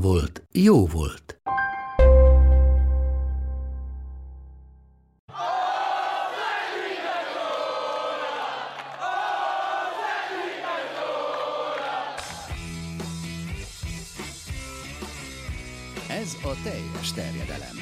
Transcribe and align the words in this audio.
volt, 0.00 0.42
jó 0.52 0.86
volt. 0.86 1.40
Ez 16.08 16.36
a 16.42 16.62
teljes 16.62 17.12
terjedelem. 17.12 17.76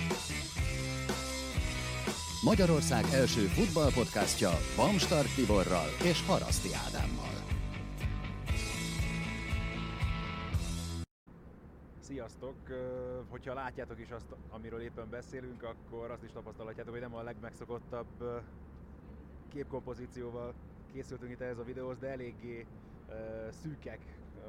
Magyarország 2.43 3.05
első 3.13 3.41
futballpodcastja 3.41 4.59
Bamstart 4.77 5.35
Tiborral 5.35 5.89
és 6.03 6.23
Haraszti 6.27 6.69
Ádámmal. 6.87 7.24
Sziasztok! 12.05 12.57
Hogyha 13.29 13.55
látjátok 13.55 14.01
is 14.01 14.11
azt, 14.11 14.35
amiről 14.49 14.81
éppen 14.81 15.11
beszélünk, 15.11 15.63
akkor 15.63 16.11
azt 16.11 16.23
is 16.23 16.33
tapasztalhatjátok, 16.33 16.93
hogy 16.93 17.01
nem 17.01 17.15
a 17.15 17.23
legmegszokottabb 17.23 18.43
képkompozícióval 19.49 20.55
készültünk 20.93 21.31
itt 21.33 21.41
ehhez 21.41 21.59
a 21.59 21.65
videóhoz, 21.65 21.99
de 21.99 22.09
eléggé 22.09 22.67
szűkek, 23.51 24.01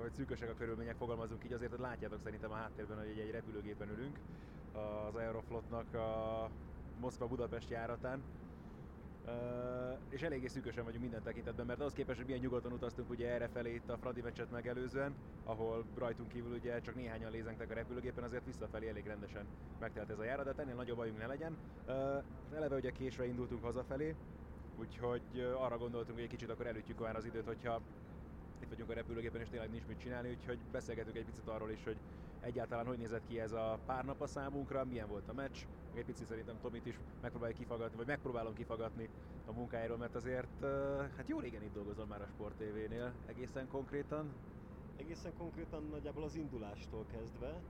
vagy 0.02 0.12
szűkösek 0.12 0.50
a 0.50 0.53
körülmények, 0.53 0.95
fogalmazunk 0.95 1.44
így, 1.44 1.53
azért 1.53 1.72
hogy 1.72 1.80
látjátok 1.80 2.20
szerintem 2.20 2.52
a 2.52 2.56
háttérben, 2.56 2.97
hogy 2.97 3.20
egy 3.20 3.31
repülőgépen 3.31 3.90
ülünk 3.90 4.19
az 4.72 5.16
Aeroflotnak 5.16 5.94
a 5.94 6.50
Moszkva-Budapest 7.00 7.69
járatán. 7.69 8.23
Uh, 9.28 9.98
és 10.09 10.22
eléggé 10.22 10.48
szűkösen 10.48 10.84
vagyunk 10.84 11.02
minden 11.02 11.23
tekintetben, 11.23 11.66
mert 11.66 11.81
az 11.81 11.94
képest, 11.94 12.18
hogy 12.18 12.26
milyen 12.26 12.42
nyugodtan 12.42 12.72
utaztunk 12.72 13.09
ugye 13.09 13.30
erre 13.30 13.48
felé 13.48 13.73
itt 13.73 13.90
a 13.90 13.98
Fradi 13.98 14.22
meccset 14.22 14.52
megelőzően, 14.52 15.16
ahol 15.44 15.86
rajtunk 15.98 16.30
kívül 16.30 16.54
ugye 16.54 16.81
csak 16.81 16.95
néhányan 16.95 17.31
lézengtek 17.31 17.72
a 17.72 17.73
repülőgépen, 17.73 18.23
azért 18.23 18.46
visszafelé 18.46 18.88
elég 18.90 19.06
rendesen 19.06 19.46
megtelt 19.80 20.09
ez 20.09 20.20
a 20.20 20.23
járat, 20.23 20.56
de 20.56 20.62
ennél 20.62 20.76
nagyobb 20.76 20.98
bajunk 20.98 21.18
ne 21.18 21.28
legyen. 21.28 21.58
Uh, 21.88 22.23
eleve 22.56 22.76
ugye 22.76 22.92
késve 22.92 23.26
indultunk 23.26 23.64
hazafelé, 23.64 24.16
úgyhogy 24.80 25.53
arra 25.58 25.78
gondoltunk, 25.78 26.14
hogy 26.14 26.23
egy 26.23 26.30
kicsit 26.30 26.50
akkor 26.50 26.68
előtjük 26.68 27.00
már 27.00 27.16
az 27.16 27.26
időt, 27.26 27.46
hogyha 27.46 27.81
itt 28.59 28.70
vagyunk 28.70 28.90
a 28.90 28.94
repülőgépen, 28.94 29.42
és 29.42 29.50
tényleg 29.50 29.70
nincs 29.70 29.88
mit 29.88 30.00
csinálni, 30.00 30.30
úgyhogy 30.30 30.59
beszélgetünk 30.72 31.18
egy 31.18 31.26
picit 31.26 31.48
arról 31.48 31.72
is, 31.72 31.84
hogy 31.84 31.98
egyáltalán 32.42 32.86
hogy 32.86 32.98
nézett 32.98 33.28
ki 33.28 33.40
ez 33.40 33.52
a 33.52 33.80
pár 33.86 34.06
nap 34.06 34.22
a 34.22 34.28
számunkra, 34.28 34.86
milyen 34.86 35.08
volt 35.08 35.30
a 35.30 35.34
meccs, 35.34 35.58
egy 35.97 36.05
picit 36.05 36.27
szerintem 36.27 36.59
Tomit 36.61 36.85
is 36.85 36.99
megpróbáljuk 37.21 37.59
kifagatni, 37.59 37.97
vagy 37.97 38.07
megpróbálom 38.07 38.53
kifagatni 38.53 39.09
a 39.45 39.51
munkájáról, 39.51 39.97
mert 39.97 40.15
azért 40.15 40.65
hát 41.15 41.27
jó 41.27 41.39
régen 41.39 41.63
itt 41.63 41.73
dolgozom 41.73 42.07
már 42.07 42.21
a 42.21 42.27
Sport 42.27 42.55
TV-nél, 42.55 43.13
egészen 43.25 43.67
konkrétan. 43.67 44.33
Egészen 44.97 45.33
konkrétan 45.38 45.88
nagyjából 45.91 46.23
az 46.23 46.35
indulástól 46.35 47.05
kezdve, 47.11 47.61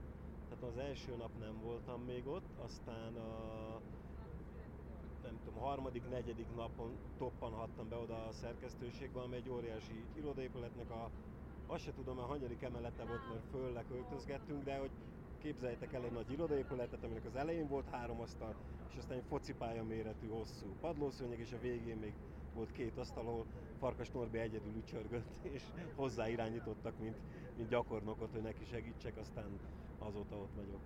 tehát 0.48 0.64
az 0.64 0.78
első 0.78 1.16
nap 1.16 1.30
nem 1.40 1.60
voltam 1.62 2.02
még 2.02 2.26
ott, 2.26 2.48
aztán 2.64 3.14
a 3.16 3.80
nem 5.22 5.38
tudom, 5.44 5.60
harmadik, 5.60 6.08
negyedik 6.10 6.46
napon 6.56 6.96
toppanhattam 7.18 7.88
be 7.88 7.96
oda 7.96 8.26
a 8.26 8.32
szerkesztőségbe, 8.32 9.20
ami 9.20 9.36
egy 9.36 9.48
óriási 9.48 10.04
irodaépületnek 10.14 10.90
a 10.90 11.10
azt 11.66 11.82
se 11.82 11.92
tudom, 11.92 12.18
a 12.18 12.22
hanyadik 12.22 12.62
emelete 12.62 13.04
volt, 13.04 13.28
mert 13.28 13.44
föl 13.50 13.72
leköltözgettünk, 13.72 14.64
de 14.64 14.78
hogy 14.78 14.90
képzeljétek 15.46 15.92
el 15.92 16.04
egy 16.04 16.12
nagy 16.12 16.30
irodaépületet, 16.30 17.04
aminek 17.04 17.24
az 17.24 17.36
elején 17.36 17.68
volt 17.68 17.88
három 17.90 18.20
asztal, 18.20 18.54
és 18.90 18.96
aztán 18.96 19.16
egy 19.16 19.24
focipálya 19.28 19.84
méretű 19.84 20.28
hosszú 20.28 20.74
padlószőnyeg, 20.80 21.38
és 21.38 21.52
a 21.52 21.58
végén 21.60 21.96
még 21.96 22.12
volt 22.54 22.72
két 22.72 22.98
asztal, 22.98 23.26
ahol 23.26 23.46
Farkas 23.78 24.10
Norbi 24.10 24.38
egyedül 24.38 24.76
ücsörgött, 24.76 25.44
és 25.54 25.62
hozzá 25.94 26.28
irányítottak, 26.28 26.98
mint, 26.98 27.16
mint 27.56 27.68
gyakornokot, 27.68 28.32
hogy 28.32 28.42
neki 28.42 28.64
segítsek, 28.64 29.16
aztán 29.16 29.58
azóta 29.98 30.36
ott 30.36 30.54
vagyok. 30.54 30.80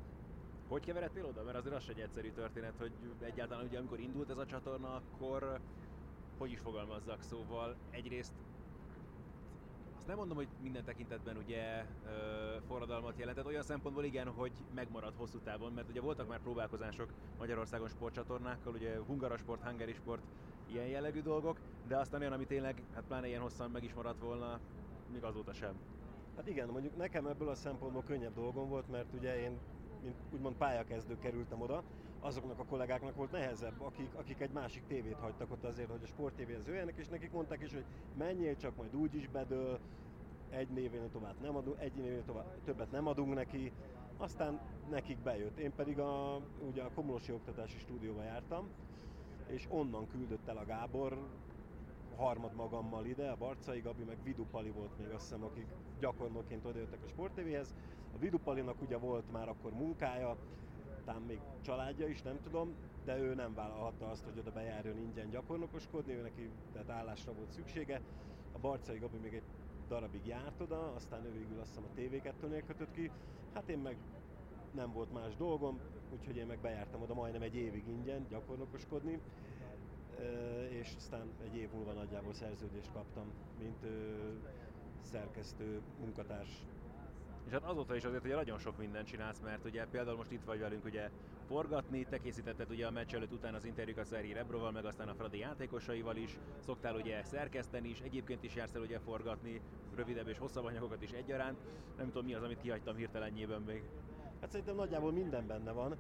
Hogy 0.69 0.85
keveredtél 0.85 1.25
oda? 1.25 1.43
Mert 1.43 1.57
azért 1.57 1.75
az 1.75 1.89
egy 1.89 2.01
egyszerű 2.01 2.31
történet, 2.31 2.75
hogy 2.79 2.93
egyáltalán 3.21 3.65
ugye 3.65 3.79
amikor 3.79 4.01
indult 4.01 4.31
ez 4.31 4.39
a 4.39 4.47
csatorna, 4.47 4.95
akkor 4.95 5.61
hogy 6.39 6.51
is 6.51 6.59
fogalmazzak, 6.59 7.23
szóval 7.23 7.77
egyrészt 7.91 8.33
azt 10.01 10.09
nem 10.09 10.19
mondom, 10.19 10.37
hogy 10.37 10.49
minden 10.63 10.85
tekintetben 10.85 11.37
ugye 11.37 11.85
ö, 12.07 12.57
forradalmat 12.67 13.19
jelentett, 13.19 13.47
olyan 13.47 13.63
szempontból 13.63 14.05
igen, 14.05 14.29
hogy 14.29 14.53
megmarad 14.75 15.15
hosszú 15.17 15.39
távon, 15.39 15.73
mert 15.73 15.89
ugye 15.89 16.01
voltak 16.01 16.29
már 16.29 16.41
próbálkozások 16.41 17.13
Magyarországon 17.39 17.89
sportcsatornákkal, 17.89 18.73
ugye 18.73 18.99
Hungarasport, 19.07 19.63
Hungary 19.63 19.97
ilyen 20.67 20.87
jellegű 20.87 21.21
dolgok, 21.21 21.59
de 21.89 21.97
aztán 21.97 22.21
olyan, 22.21 22.33
ami 22.33 22.47
tényleg, 22.47 22.83
hát 22.95 23.05
pláne 23.07 23.27
ilyen 23.27 23.41
hosszan 23.41 23.71
meg 23.71 23.85
is 23.85 23.95
maradt 23.95 24.21
volna, 24.21 24.61
még 25.13 25.25
azóta 25.25 25.53
sem. 25.53 25.75
Hát 26.37 26.49
igen, 26.49 26.69
mondjuk 26.69 26.97
nekem 26.97 27.27
ebből 27.27 27.49
a 27.49 27.55
szempontból 27.55 28.03
könnyebb 28.03 28.35
dolgom 28.35 28.69
volt, 28.69 28.89
mert 28.91 29.15
ugye 29.15 29.41
én, 29.41 29.59
mint 30.03 30.17
úgymond 30.31 30.57
pályakezdő 30.57 31.19
kerültem 31.19 31.61
oda, 31.61 31.83
azoknak 32.21 32.59
a 32.59 32.65
kollégáknak 32.65 33.15
volt 33.15 33.31
nehezebb, 33.31 33.81
akik, 33.81 34.15
akik 34.15 34.41
egy 34.41 34.51
másik 34.51 34.83
tévét 34.87 35.19
hagytak 35.19 35.51
ott 35.51 35.65
azért, 35.65 35.91
hogy 35.91 36.03
a 36.03 36.07
sport 36.07 36.35
tévéhez 36.35 36.67
jöjjenek, 36.67 36.97
és 36.97 37.09
nekik 37.09 37.33
mondták 37.33 37.63
is, 37.63 37.73
hogy 37.73 37.85
menjél 38.19 38.57
csak, 38.57 38.77
majd 38.77 38.97
úgy 38.97 39.15
is 39.15 39.29
bedől, 39.29 39.79
egy 40.51 40.69
névén 40.69 41.11
tovább 41.11 41.41
nem 41.41 41.57
adunk, 41.57 41.81
egy 41.81 41.93
névén 41.95 42.25
tovább, 42.25 42.47
többet 42.65 42.91
nem 42.91 43.07
adunk 43.07 43.35
neki, 43.35 43.73
aztán 44.17 44.61
nekik 44.91 45.19
bejött. 45.19 45.59
Én 45.59 45.73
pedig 45.75 45.99
a, 45.99 46.41
ugye 46.69 46.83
a 46.83 46.91
Komolosi 46.95 47.33
Oktatási 47.33 47.79
Stúdióba 47.79 48.23
jártam, 48.23 48.69
és 49.47 49.67
onnan 49.69 50.07
küldött 50.07 50.49
el 50.49 50.57
a 50.57 50.65
Gábor 50.65 51.19
harmad 52.17 52.55
magammal 52.55 53.07
ide, 53.07 53.31
a 53.31 53.37
Barcai 53.37 53.81
Gabi, 53.81 54.03
meg 54.03 54.17
Vidupali 54.23 54.71
volt 54.71 54.99
még 54.99 55.09
azt 55.09 55.23
hiszem, 55.23 55.45
akik 55.45 55.67
gyakornokként 56.01 56.65
odajöttek 56.65 57.03
a 57.05 57.09
sportévéhez. 57.09 57.75
A 58.15 58.19
Vidupalinak 58.19 58.83
ugye 58.83 58.97
volt 58.97 59.33
már 59.33 59.49
akkor 59.49 59.73
munkája, 59.73 60.37
talán 61.05 61.23
még 61.23 61.41
családja 61.61 62.07
is, 62.07 62.23
nem 62.23 62.41
tudom, 62.43 62.75
de 63.05 63.19
ő 63.19 63.35
nem 63.35 63.55
vállalhatta 63.55 64.11
azt, 64.11 64.25
hogy 64.25 64.39
oda 64.39 64.53
bejárjon 64.53 64.99
ingyen 64.99 65.31
gyakornokoskodni, 65.31 66.13
ő 66.13 66.23
neki 66.23 66.51
tehát 66.73 66.91
állásra 66.91 67.33
volt 67.33 67.51
szüksége. 67.51 68.01
A 68.53 68.59
Barcai 68.59 68.99
Gabi 68.99 69.17
még 69.17 69.35
egy 69.35 69.43
darabig 69.89 70.27
járt 70.27 70.61
oda, 70.61 70.93
aztán 70.95 71.25
ő 71.25 71.33
végül 71.33 71.61
azt 71.61 71.69
hiszem 71.69 71.85
a 71.85 71.99
TV2-nél 71.99 72.63
kötött 72.67 72.93
ki. 72.93 73.11
Hát 73.55 73.69
én 73.69 73.79
meg 73.79 73.97
nem 74.75 74.93
volt 74.93 75.13
más 75.13 75.37
dolgom, 75.37 75.81
úgyhogy 76.13 76.37
én 76.37 76.47
meg 76.47 76.59
bejártam 76.59 77.03
oda 77.03 77.15
majdnem 77.15 77.43
egy 77.43 77.55
évig 77.55 77.89
ingyen 77.89 78.27
gyakornokoskodni, 78.29 79.21
és 80.69 80.95
aztán 80.97 81.31
egy 81.45 81.57
év 81.57 81.69
múlva 81.73 81.93
nagyjából 81.93 82.33
szerződést 82.33 82.93
kaptam, 82.93 83.33
mint 83.59 83.87
szerkesztő, 85.03 85.81
munkatárs 86.01 86.67
és 87.51 87.57
hát 87.57 87.71
azóta 87.71 87.97
is 87.97 88.05
azért 88.05 88.25
ugye 88.25 88.35
nagyon 88.35 88.59
sok 88.59 88.79
mindent 88.79 89.07
csinálsz, 89.07 89.41
mert 89.41 89.65
ugye 89.65 89.87
például 89.91 90.17
most 90.17 90.31
itt 90.31 90.45
vagy 90.45 90.59
velünk 90.59 90.85
ugye 90.85 91.11
forgatni, 91.47 92.05
te 92.05 92.19
készítetted 92.19 92.71
ugye 92.71 92.87
a 92.87 92.91
meccs 92.91 93.15
előtt 93.15 93.33
után 93.33 93.55
az 93.55 93.65
interjúkat 93.65 94.07
Szerhi 94.07 94.33
Rebroval, 94.33 94.71
meg 94.71 94.85
aztán 94.85 95.09
a 95.09 95.15
Fradi 95.15 95.39
játékosaival 95.39 96.17
is, 96.17 96.39
szoktál 96.59 96.95
ugye 96.95 97.23
szerkeszteni 97.25 97.89
is, 97.89 98.01
egyébként 98.01 98.45
is 98.45 98.55
jársz 98.55 98.75
el 98.75 98.81
ugye 98.81 98.99
forgatni, 98.99 99.61
rövidebb 99.95 100.29
és 100.29 100.39
hosszabb 100.39 100.65
anyagokat 100.65 101.03
is 101.03 101.11
egyaránt. 101.11 101.59
Nem 101.97 102.07
tudom 102.07 102.25
mi 102.25 102.35
az, 102.35 102.43
amit 102.43 102.61
kihagytam 102.61 102.97
hirtelenjében 102.97 103.63
még. 103.63 103.83
Hát 104.41 104.51
szerintem 104.51 104.77
nagyjából 104.77 105.13
minden 105.13 105.47
benne 105.47 105.73
van. 105.73 105.97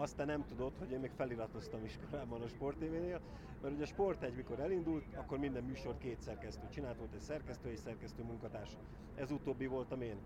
Azt 0.00 0.16
te 0.16 0.24
nem 0.24 0.44
tudod, 0.46 0.72
hogy 0.78 0.90
én 0.90 1.00
még 1.00 1.10
feliratoztam 1.10 1.84
iskolában 1.84 2.42
a 2.42 2.48
Sport 2.48 2.76
TV-nél, 2.76 3.20
mert 3.62 3.74
ugye 3.74 3.82
a 3.82 3.86
Sport 3.86 4.22
egy 4.22 4.34
mikor 4.34 4.60
elindult, 4.60 5.04
akkor 5.16 5.38
minden 5.38 5.64
műsor 5.64 5.98
két 5.98 6.20
szerkesztő 6.20 6.68
csinált, 6.68 6.98
volt 6.98 7.12
egy 7.14 7.20
szerkesztő 7.20 7.70
és 7.70 7.78
szerkesztő 7.78 8.22
munkatárs. 8.22 8.76
Ez 9.14 9.30
utóbbi 9.30 9.66
voltam 9.66 10.00
én. 10.00 10.16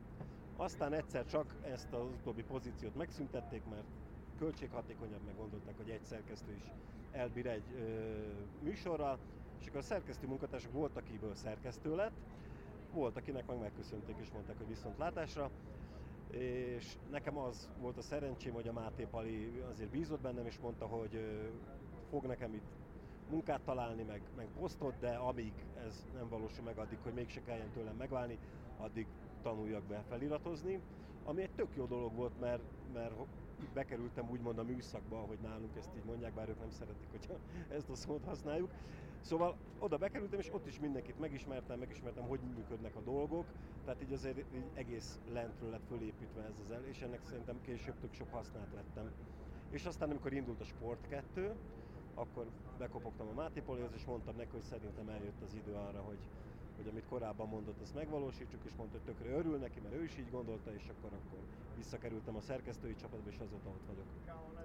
Aztán 0.57 0.93
egyszer 0.93 1.27
csak 1.27 1.57
ezt 1.63 1.93
az 1.93 2.07
utóbbi 2.21 2.43
pozíciót 2.43 2.95
megszüntették, 2.95 3.63
mert 3.71 3.87
költséghatékonyabb, 4.39 5.25
meg 5.25 5.37
gondolták, 5.37 5.77
hogy 5.77 5.91
egy 5.91 6.05
szerkesztő 6.05 6.53
is 6.53 6.73
elbír 7.11 7.47
egy 7.47 7.73
ö, 7.77 7.83
műsorral, 8.63 9.19
és 9.61 9.67
akkor 9.67 9.81
a 9.81 9.83
szerkesztő 9.83 10.27
munkatársak 10.27 10.73
volt, 10.73 10.97
akiből 10.97 11.35
szerkesztő 11.35 11.95
lett, 11.95 12.17
volt, 12.93 13.17
akinek 13.17 13.47
meg 13.47 13.59
megköszönték 13.59 14.17
és 14.21 14.31
mondták, 14.31 14.57
hogy 14.57 14.69
viszontlátásra, 14.69 15.51
és 16.33 16.97
nekem 17.11 17.39
az 17.39 17.69
volt 17.81 17.97
a 17.97 18.03
szerencsém, 18.03 18.53
hogy 18.53 18.69
a 18.69 18.73
Máté 18.73 19.07
Pali 19.11 19.63
azért 19.71 19.91
bízott 19.91 20.21
bennem, 20.21 20.47
és 20.47 20.59
mondta, 20.59 20.87
hogy 20.87 21.21
fog 22.11 22.25
nekem 22.25 22.55
itt 22.55 22.71
munkát 23.31 23.61
találni, 23.61 24.03
meg, 24.03 24.23
meg 24.37 24.49
posztot, 24.61 24.99
de 24.99 25.11
amíg 25.11 25.53
ez 25.87 26.07
nem 26.15 26.29
valósul 26.29 26.65
meg, 26.65 26.79
addig, 26.79 26.99
hogy 27.03 27.13
mégse 27.13 27.43
kelljen 27.43 27.71
tőlem 27.71 27.97
megválni, 27.97 28.39
addig 28.77 29.07
tanuljak 29.43 29.83
be 29.83 30.05
feliratozni, 30.09 30.81
ami 31.25 31.43
egy 31.43 31.51
tök 31.51 31.69
jó 31.77 31.85
dolog 31.85 32.15
volt, 32.15 32.41
mert, 32.41 32.63
mert 32.93 33.15
bekerültem 33.75 34.31
úgymond 34.31 34.59
a 34.59 34.63
műszakba, 34.63 35.17
hogy 35.17 35.39
nálunk 35.43 35.77
ezt 35.77 35.91
így 35.97 36.05
mondják, 36.05 36.35
bár 36.35 36.49
ők 36.49 36.59
nem 36.59 36.71
szeretik, 36.71 37.09
hogy 37.11 37.37
ezt 37.69 37.91
a 37.91 37.95
szót 37.95 38.25
használjuk. 38.25 38.71
Szóval 39.21 39.57
oda 39.79 39.97
bekerültem, 39.97 40.39
és 40.39 40.53
ott 40.53 40.67
is 40.67 40.81
mindenkit 40.81 41.19
megismertem, 41.19 41.79
megismertem, 41.79 42.25
hogy 42.25 42.41
működnek 42.57 42.97
a 42.97 43.01
dolgok, 43.01 43.45
tehát 43.85 44.03
így 44.03 44.13
azért 44.13 44.39
így 44.39 44.65
egész 44.75 45.19
lentről 45.33 45.71
lett 45.71 45.87
fölépítve 45.89 46.43
ez 46.43 46.59
az 46.65 46.71
el, 46.71 46.85
és 46.85 47.01
ennek 47.01 47.21
szerintem 47.25 47.61
később 47.63 47.99
tök 48.01 48.13
sok 48.13 48.33
hasznát 48.33 48.69
lettem. 48.75 49.11
És 49.71 49.85
aztán, 49.85 50.11
amikor 50.11 50.33
indult 50.33 50.61
a 50.61 50.65
Sport 50.65 51.09
2, 51.09 51.55
akkor 52.15 52.47
bekopogtam 52.79 53.29
a 53.29 53.33
Máté 53.33 53.61
Polihoz, 53.61 53.91
és 53.95 54.05
mondtam 54.05 54.37
neki, 54.37 54.51
hogy 54.51 54.63
szerintem 54.63 55.09
eljött 55.09 55.43
az 55.45 55.55
idő 55.55 55.73
arra, 55.73 56.01
hogy, 56.01 56.19
hogy 56.83 56.91
amit 56.91 57.07
korábban 57.09 57.49
mondott, 57.49 57.81
azt 57.81 57.95
megvalósítsuk, 57.95 58.61
és 58.65 58.73
mondta, 58.77 58.99
hogy 58.99 59.15
tökre 59.15 59.37
örül 59.37 59.59
neki, 59.59 59.81
mert 59.81 59.95
ő 59.95 60.03
is 60.03 60.19
így 60.19 60.31
gondolta, 60.31 60.75
és 60.75 60.83
akkor, 60.89 61.11
akkor 61.13 61.39
visszakerültem 61.77 62.37
a 62.37 62.41
szerkesztői 62.41 62.95
csapatba, 62.95 63.31
és 63.31 63.39
azóta 63.39 63.69
ott 63.69 63.87
vagyok. 63.87 64.07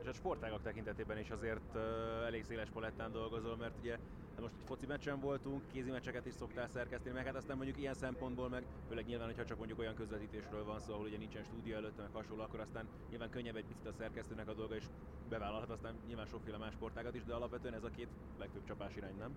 És 0.01 0.07
a 0.07 0.13
sportágak 0.13 0.61
tekintetében 0.61 1.17
is 1.17 1.29
azért 1.29 1.75
uh, 1.75 1.81
elég 2.25 2.43
széles 2.43 2.69
palettán 2.69 3.11
dolgozol, 3.11 3.57
mert 3.57 3.77
ugye 3.79 3.91
hát 3.91 4.41
most 4.41 4.53
egy 4.59 4.65
foci 4.65 4.85
meccsen 4.85 5.19
voltunk, 5.19 5.61
kézi 5.71 5.91
meccseket 5.91 6.25
is 6.25 6.33
szoktál 6.33 6.67
szerkeszteni, 6.67 7.15
meg 7.15 7.25
hát 7.25 7.35
aztán 7.35 7.57
mondjuk 7.57 7.77
ilyen 7.77 7.93
szempontból, 7.93 8.49
meg 8.49 8.63
főleg 8.87 9.05
nyilván, 9.05 9.27
hogyha 9.27 9.45
csak 9.45 9.57
mondjuk 9.57 9.79
olyan 9.79 9.95
közvetítésről 9.95 10.65
van 10.65 10.79
szó, 10.79 10.93
ahol 10.93 11.05
ugye 11.05 11.17
nincsen 11.17 11.43
stúdió 11.43 11.75
előtte, 11.75 12.01
meg 12.01 12.11
hasonló, 12.13 12.43
akkor 12.43 12.59
aztán 12.59 12.87
nyilván 13.09 13.29
könnyebb 13.29 13.55
egy 13.55 13.65
picit 13.65 13.87
a 13.87 13.91
szerkesztőnek 13.91 14.47
a 14.47 14.53
dolga, 14.53 14.75
és 14.75 14.85
bevállalhat 15.29 15.69
aztán 15.69 15.95
nyilván 16.07 16.25
sokféle 16.25 16.57
más 16.57 16.73
sportágat 16.73 17.15
is, 17.15 17.23
de 17.23 17.33
alapvetően 17.33 17.73
ez 17.73 17.83
a 17.83 17.89
két 17.89 18.09
legfőbb 18.37 18.63
csapás 18.63 18.95
irány, 18.95 19.17
nem? 19.17 19.35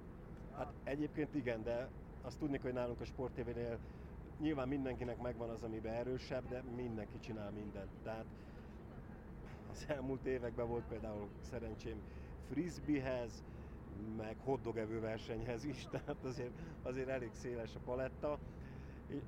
Hát 0.57 0.73
egyébként 0.85 1.35
igen, 1.35 1.63
de 1.63 1.89
azt 2.23 2.39
tudni, 2.39 2.59
hogy 2.59 2.73
nálunk 2.73 3.01
a 3.01 3.05
Sport 3.05 3.33
TV-nél 3.33 3.79
nyilván 4.41 4.69
mindenkinek 4.69 5.23
megvan 5.23 5.49
az, 5.49 5.63
amiben 5.63 5.93
erősebb, 5.93 6.49
de 6.49 6.63
mindenki 6.77 7.19
csinál 7.19 7.51
mindent. 7.51 7.91
Tehát 8.03 8.25
az 9.71 9.85
elmúlt 9.89 10.27
években 10.27 10.69
volt 10.69 10.85
például 10.89 11.29
szerencsém 11.41 12.01
frisbeehez, 12.51 13.45
meg 14.17 14.37
hotdog 14.45 15.01
versenyhez 15.01 15.65
is, 15.65 15.87
tehát 15.91 16.25
azért, 16.25 16.53
azért 16.83 17.09
elég 17.09 17.31
széles 17.33 17.75
a 17.75 17.79
paletta. 17.85 18.39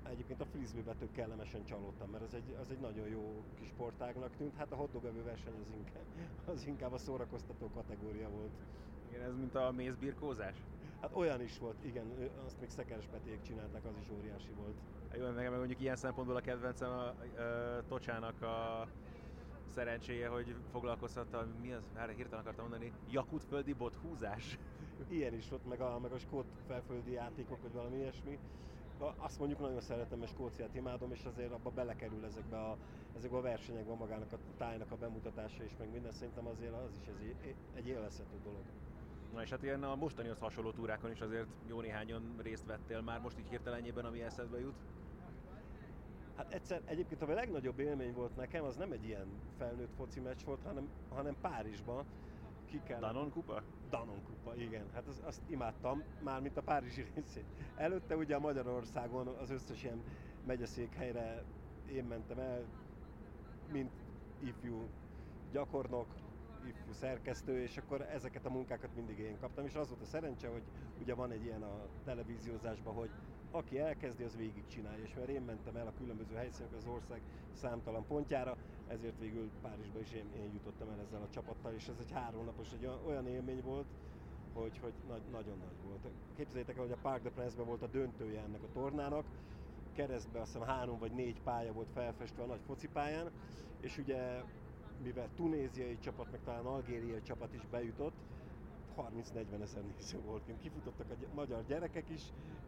Egyébként 0.03 0.41
a 0.41 0.45
frisbee 0.45 0.95
tök 0.99 1.13
kellemesen 1.13 1.65
csalódtam, 1.65 2.11
mert 2.11 2.25
az 2.25 2.35
egy, 2.35 2.57
az 2.61 2.71
egy 2.71 2.79
nagyon 2.79 3.09
jó 3.09 3.43
kis 3.59 3.69
sportágnak 3.69 4.37
tűnt. 4.37 4.57
Hát 4.57 4.73
a 4.73 4.77
hotdog 4.77 5.25
verseny 5.25 5.55
az 5.61 5.73
inkább, 5.77 6.05
az 6.45 6.67
inkább 6.67 6.93
a 6.93 6.99
szórakoztató 6.99 7.71
kategória 7.75 8.29
volt. 8.29 8.51
Igen, 9.09 9.23
ez 9.23 9.37
mint 9.37 9.55
a 9.55 9.73
mézbirkózás? 9.77 10.57
Hát 11.03 11.11
olyan 11.15 11.41
is 11.41 11.59
volt, 11.59 11.85
igen, 11.85 12.31
azt 12.47 12.61
még 12.61 12.69
Szekeres 12.69 13.07
Peték 13.07 13.41
csinálták, 13.41 13.85
az 13.85 13.97
is 14.01 14.11
óriási 14.19 14.51
volt. 14.57 14.77
Jó, 15.17 15.25
meg, 15.25 15.51
meg 15.51 15.59
mondjuk 15.59 15.81
ilyen 15.81 15.97
szempontból 15.97 16.37
a 16.37 16.41
kedvencem 16.41 16.91
a, 16.91 17.03
a, 17.03 17.43
a 17.43 17.83
Tocsának 17.89 18.43
a 18.43 18.87
szerencséje, 19.75 20.29
hogy 20.29 20.55
foglalkozhatta, 20.71 21.47
mi 21.63 21.73
az, 21.73 21.83
már 21.95 22.09
hirtelen 22.09 22.41
akartam 22.41 22.69
mondani, 22.69 22.93
jakutföldi 23.11 23.73
bothúzás. 23.73 24.59
Ilyen 25.09 25.35
is 25.35 25.49
volt, 25.49 25.69
meg 25.69 25.81
a, 25.81 25.99
meg 25.99 26.13
a 26.13 26.19
skót 26.19 26.47
felföldi 26.67 27.13
játékok, 27.13 27.63
vagy 27.63 27.73
valami 27.73 27.97
ilyesmi. 27.97 28.39
Azt 29.17 29.39
mondjuk 29.39 29.61
nagyon 29.61 29.81
szeretem, 29.81 30.19
mert 30.19 30.31
Skóciát 30.31 30.75
imádom, 30.75 31.13
és 31.13 31.25
azért 31.25 31.53
abba 31.53 31.71
belekerül 31.71 32.25
ezekbe 32.25 32.57
a, 32.57 32.77
ezekbe 33.17 33.37
a 33.37 33.41
versenyekbe 33.41 33.95
magának 33.95 34.33
a 34.33 34.39
tájnak 34.59 34.91
a 34.91 34.97
bemutatása, 34.97 35.63
és 35.63 35.73
meg 35.79 35.91
minden 35.91 36.13
szerintem 36.13 36.47
azért 36.47 36.73
az 36.73 36.99
is 37.01 37.07
egy, 37.07 37.55
egy 37.75 37.87
élvezhető 37.87 38.37
dolog. 38.45 38.63
Na 39.33 39.43
és 39.43 39.51
hát 39.51 39.63
ilyen 39.63 39.83
a 39.83 39.95
mostanihoz 39.95 40.39
hasonló 40.39 40.71
túrákon 40.71 41.11
is 41.11 41.21
azért 41.21 41.47
jó 41.69 41.81
néhányan 41.81 42.35
részt 42.43 42.67
vettél 42.67 43.01
már 43.01 43.21
most 43.21 43.39
így 43.39 43.49
hirtelenjében, 43.49 44.05
ami 44.05 44.23
eszedbe 44.23 44.61
jut? 44.61 44.75
Hát 46.37 46.53
egyszer, 46.53 46.83
egyébként 46.85 47.23
a 47.23 47.27
legnagyobb 47.27 47.79
élmény 47.79 48.13
volt 48.13 48.37
nekem, 48.37 48.65
az 48.65 48.77
nem 48.77 48.93
egy 48.93 49.05
ilyen 49.05 49.27
felnőtt 49.59 49.95
foci 49.97 50.21
meccs 50.21 50.45
volt, 50.45 50.63
hanem, 50.63 50.89
hanem 51.09 51.37
Párizsban. 51.41 52.05
Ki 52.67 52.81
kell... 52.85 53.01
Danon 53.01 53.31
kupa? 53.31 53.63
Danon 53.91 54.23
kupa, 54.25 54.57
igen. 54.57 54.85
Hát 54.95 55.07
az, 55.07 55.21
azt 55.25 55.43
imádtam, 55.47 56.03
mármint 56.23 56.57
a 56.57 56.63
Párizsi 56.63 57.07
részét. 57.15 57.45
Előtte 57.77 58.17
ugye 58.17 58.39
Magyarországon 58.39 59.27
az 59.27 59.51
összes 59.51 59.83
ilyen 59.83 60.03
megyeszékhelyre 60.47 61.43
én 61.93 62.05
mentem 62.05 62.39
el, 62.39 62.65
mint 63.73 63.93
ifjú 64.39 64.89
gyakornok, 65.53 66.07
ifjú 66.67 66.93
szerkesztő, 66.93 67.63
és 67.63 67.77
akkor 67.77 68.01
ezeket 68.01 68.47
a 68.47 68.51
munkákat 68.51 68.95
mindig 68.95 69.19
én 69.19 69.39
kaptam, 69.41 69.65
és 69.65 69.75
az 69.75 69.89
volt 69.89 70.01
a 70.01 70.05
szerencse, 70.05 70.49
hogy 70.49 70.63
ugye 71.01 71.15
van 71.15 71.31
egy 71.31 71.45
ilyen 71.45 71.63
a 71.63 71.89
televíziózásban, 72.05 72.95
hogy 72.95 73.11
aki 73.51 73.79
elkezdi, 73.79 74.25
az 74.25 74.37
végigcsinálja, 74.37 75.03
és 75.03 75.15
mert 75.15 75.29
én 75.29 75.43
mentem 75.43 75.77
el 75.77 75.87
a 75.87 75.93
különböző 75.99 76.35
helyszínekre 76.35 76.77
az 76.77 76.87
ország 76.87 77.21
számtalan 77.53 78.07
pontjára, 78.07 78.57
ezért 78.89 79.19
végül 79.19 79.51
Párizsba 79.63 80.01
is 80.01 80.13
én, 80.13 80.27
én 80.37 80.53
jutottam 80.53 80.89
el 80.89 81.01
ezzel 81.07 81.23
a 81.23 81.29
csapattal, 81.31 81.73
és 81.73 81.89
ez 81.89 81.97
egy 82.01 82.13
háromnapos, 82.13 82.73
egy 82.73 82.89
olyan 83.07 83.27
élmény 83.27 83.63
volt, 83.63 83.87
hogy, 84.53 84.79
hogy 84.79 84.93
nagy, 85.09 85.23
nagyon 85.31 85.59
nagy 85.59 85.87
volt. 85.87 86.09
Képzeljétek 86.37 86.77
el, 86.77 86.83
hogy 86.83 86.93
a 86.93 86.99
Parc 87.03 87.23
de 87.23 87.31
Prince-ben 87.31 87.67
volt 87.67 87.83
a 87.83 87.87
döntője 87.87 88.41
ennek 88.41 88.63
a 88.63 88.73
tornának, 88.73 89.25
keresztbe 89.93 90.41
azt 90.41 90.53
hiszem 90.53 90.69
három 90.69 90.99
vagy 90.99 91.13
négy 91.13 91.41
pálya 91.41 91.73
volt 91.73 91.91
felfestve 91.95 92.43
a 92.43 92.47
nagy 92.47 92.61
focipályán, 92.67 93.31
és 93.81 93.99
ugye 93.99 94.43
mivel 95.03 95.29
tunéziai 95.37 95.99
csapat, 95.99 96.31
meg 96.31 96.41
talán 96.45 96.65
algériai 96.65 97.23
csapat 97.23 97.55
is 97.55 97.67
bejutott, 97.71 98.15
30-40 98.97 99.63
ezer 99.63 99.83
néző 99.83 100.21
volt 100.25 100.45
kint. 100.45 100.61
Kifutottak 100.61 101.07
a 101.11 101.35
magyar 101.35 101.65
gyerekek 101.67 102.09
is, 102.09 102.23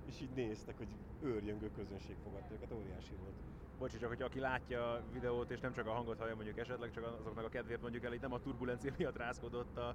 és 0.07 0.21
így 0.21 0.31
néztek, 0.35 0.77
hogy 0.77 0.89
őrjöngő 1.23 1.71
közönség 1.77 2.17
fogadta 2.23 2.55
őket, 2.55 2.73
óriási 2.73 3.15
volt. 3.21 3.35
Bocsi, 3.79 3.99
csak 3.99 4.09
hogy 4.09 4.23
aki 4.23 4.41
látja 4.41 4.93
a 4.93 5.03
videót, 5.13 5.51
és 5.51 5.61
nem 5.61 5.73
csak 5.73 5.87
a 5.87 5.93
hangot 5.93 6.19
hallja 6.19 6.35
mondjuk 6.35 6.59
esetleg, 6.59 6.91
csak 6.91 7.19
azoknak 7.21 7.45
a 7.45 7.49
kedvéért 7.49 7.83
mondjuk 7.83 8.05
el, 8.05 8.13
itt 8.13 8.21
nem 8.21 8.33
a 8.33 8.41
turbulencia 8.41 8.93
miatt 8.99 9.17
rázkodott 9.17 9.77
a 9.77 9.95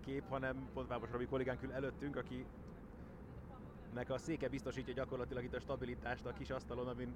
kép, 0.00 0.28
hanem 0.28 0.68
pont 0.72 0.88
Vámos 0.88 1.10
Robi 1.10 1.26
kollégánk 1.26 1.62
ül 1.62 1.72
előttünk, 1.72 2.16
aki 2.16 2.46
nek 3.94 4.10
a 4.10 4.18
széke 4.18 4.48
biztosítja 4.48 4.94
gyakorlatilag 4.94 5.44
itt 5.44 5.54
a 5.54 5.60
stabilitást 5.60 6.26
a 6.26 6.32
kis 6.32 6.50
asztalon, 6.50 6.88
amin 6.88 7.14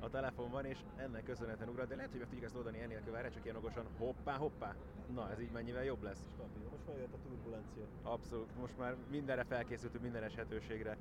a 0.00 0.10
telefon 0.10 0.50
van, 0.50 0.64
és 0.64 0.78
ennek 0.96 1.24
köszönhetően 1.24 1.68
ugrad, 1.68 1.88
de 1.88 1.94
lehet, 1.94 2.10
hogy 2.10 2.20
meg 2.20 2.28
tudjuk 2.28 2.46
ezt 2.46 2.56
oldani 2.56 2.80
ennél 2.80 3.00
várj 3.10 3.28
csak 3.28 3.44
ilyen 3.44 3.56
okosan, 3.56 3.84
hoppá, 3.98 4.36
hoppá. 4.36 4.74
Na, 5.14 5.30
ez 5.30 5.40
így 5.40 5.50
mennyivel 5.50 5.84
jobb 5.84 6.02
lesz. 6.02 6.30
Most 6.70 6.86
már 6.86 6.96
jött 6.98 7.12
a 7.12 7.28
turbulencia. 7.28 7.84
Abszolút, 8.02 8.56
most 8.60 8.78
már 8.78 8.96
mindenre 9.10 9.44
felkészültünk, 9.44 10.02
minden 10.02 10.22
eshetőségre. 10.22 10.96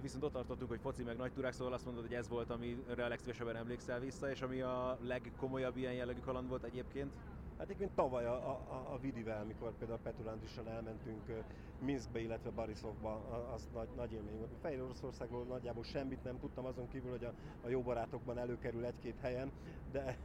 Viszont 0.00 0.24
ott 0.24 0.32
tartottunk, 0.32 0.70
hogy 0.70 0.80
foci 0.80 1.02
meg 1.02 1.16
nagy 1.16 1.32
turák, 1.32 1.52
szóval 1.52 1.72
azt 1.72 1.84
mondod, 1.84 2.02
hogy 2.02 2.14
ez 2.14 2.28
volt, 2.28 2.50
amire 2.50 3.04
a 3.04 3.08
legszívesebben 3.08 3.56
emlékszel 3.56 4.00
vissza, 4.00 4.30
és 4.30 4.42
ami 4.42 4.60
a 4.60 4.98
legkomolyabb 5.00 5.76
ilyen 5.76 5.92
jellegű 5.92 6.20
kaland 6.20 6.48
volt 6.48 6.64
egyébként? 6.64 7.14
Hát 7.58 7.66
egyébként 7.66 7.94
tavaly 7.94 8.24
a, 8.24 8.34
a, 8.34 8.92
a 8.92 8.98
Vidivel, 8.98 9.44
mikor 9.44 9.72
például 9.78 9.98
Petulándussal 9.98 10.68
elmentünk 10.68 11.44
Minskbe, 11.78 12.20
illetve 12.20 12.50
Barisovba, 12.50 13.12
az 13.54 13.68
nagy, 13.72 13.88
nagy 13.96 14.12
élmény 14.12 14.36
volt. 14.36 14.50
Fehér 14.60 14.82
Oroszországról 14.82 15.44
nagyjából 15.44 15.84
semmit 15.84 16.24
nem 16.24 16.38
tudtam, 16.38 16.64
azon 16.64 16.88
kívül, 16.88 17.10
hogy 17.10 17.24
a, 17.24 17.32
a 17.64 17.68
jó 17.68 17.82
barátokban 17.82 18.38
előkerül 18.38 18.84
egy-két 18.84 19.18
helyen, 19.20 19.52
de 19.92 20.18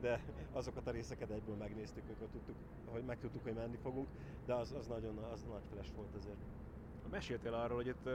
de 0.00 0.20
azokat 0.52 0.86
a 0.86 0.90
részeket 0.90 1.30
egyből 1.30 1.56
megnéztük, 1.56 2.08
mikor 2.08 2.28
tudtuk, 2.28 2.56
hogy 2.84 3.04
megtudtuk, 3.04 3.42
hogy 3.42 3.54
menni 3.54 3.76
fogunk, 3.82 4.08
de 4.46 4.54
az, 4.54 4.72
az 4.72 4.86
nagyon 4.86 5.18
az 5.18 5.42
nagy 5.42 5.62
flash 5.72 5.94
volt 5.94 6.14
azért. 6.14 6.38
Meséltél 7.14 7.54
arról, 7.54 7.76
hogy 7.76 7.86
itt 7.86 8.08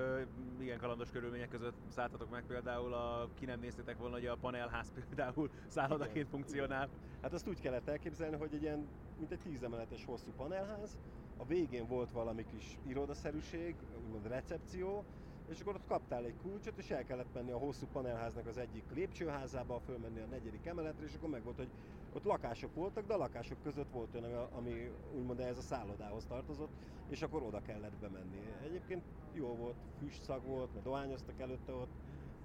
igen 0.60 0.78
kalandos 0.78 1.10
körülmények 1.10 1.50
között 1.50 1.76
szálltatok 1.88 2.30
meg 2.30 2.44
például, 2.48 2.94
a, 2.94 3.30
ki 3.34 3.46
nem 3.46 3.60
néztétek 3.60 3.98
volna, 3.98 4.16
hogy 4.16 4.26
a 4.26 4.36
panelház 4.36 4.92
például 4.92 5.50
szállodaként 5.68 6.30
funkcionál. 6.30 6.90
Hát 7.22 7.34
azt 7.34 7.48
úgy 7.48 7.60
kellett 7.60 7.88
elképzelni, 7.88 8.36
hogy 8.36 8.54
egy 8.54 8.62
ilyen, 8.62 8.88
mint 9.18 9.32
egy 9.32 9.40
tízemeletes 9.40 10.06
hosszú 10.06 10.32
panelház, 10.38 10.98
a 11.38 11.46
végén 11.46 11.88
volt 11.88 12.12
valami 12.12 12.46
kis 12.46 12.78
irodaszerűség, 12.88 13.76
úgymond 14.06 14.28
recepció, 14.28 15.06
és 15.50 15.60
akkor 15.60 15.76
ott 15.76 15.88
kaptál 15.88 16.26
egy 16.26 16.36
kulcsot, 16.42 16.78
és 16.78 16.90
el 16.90 17.04
kellett 17.04 17.34
menni 17.34 17.52
a 17.52 17.58
hosszú 17.58 17.86
panelháznak 17.92 18.48
az 18.48 18.58
egyik 18.58 18.84
lépcsőházába, 18.94 19.80
fölmenni 19.80 20.20
a 20.20 20.26
negyedik 20.26 20.66
emeletre, 20.66 21.06
és 21.06 21.14
akkor 21.16 21.30
meg 21.30 21.44
volt, 21.44 21.58
hogy 21.58 21.70
ott 22.14 22.24
lakások 22.24 22.76
voltak, 22.76 23.06
de 23.06 23.14
a 23.14 23.18
lakások 23.18 23.58
között 23.64 23.92
volt 23.92 24.16
olyan, 24.16 24.48
ami 24.52 24.92
úgymond 25.16 25.40
ez 25.40 25.58
a 25.58 25.62
szállodához 25.62 26.26
tartozott, 26.26 26.72
és 27.10 27.22
akkor 27.22 27.42
oda 27.42 27.62
kellett 27.62 27.98
bemenni. 28.02 28.40
Egyébként 28.64 29.04
jó 29.34 29.56
volt, 29.56 29.76
füstszag 30.00 30.46
volt, 30.46 30.74
mert 30.74 30.86
dohányoztak 30.86 31.40
előtte 31.40 31.74
ott, 31.74 31.92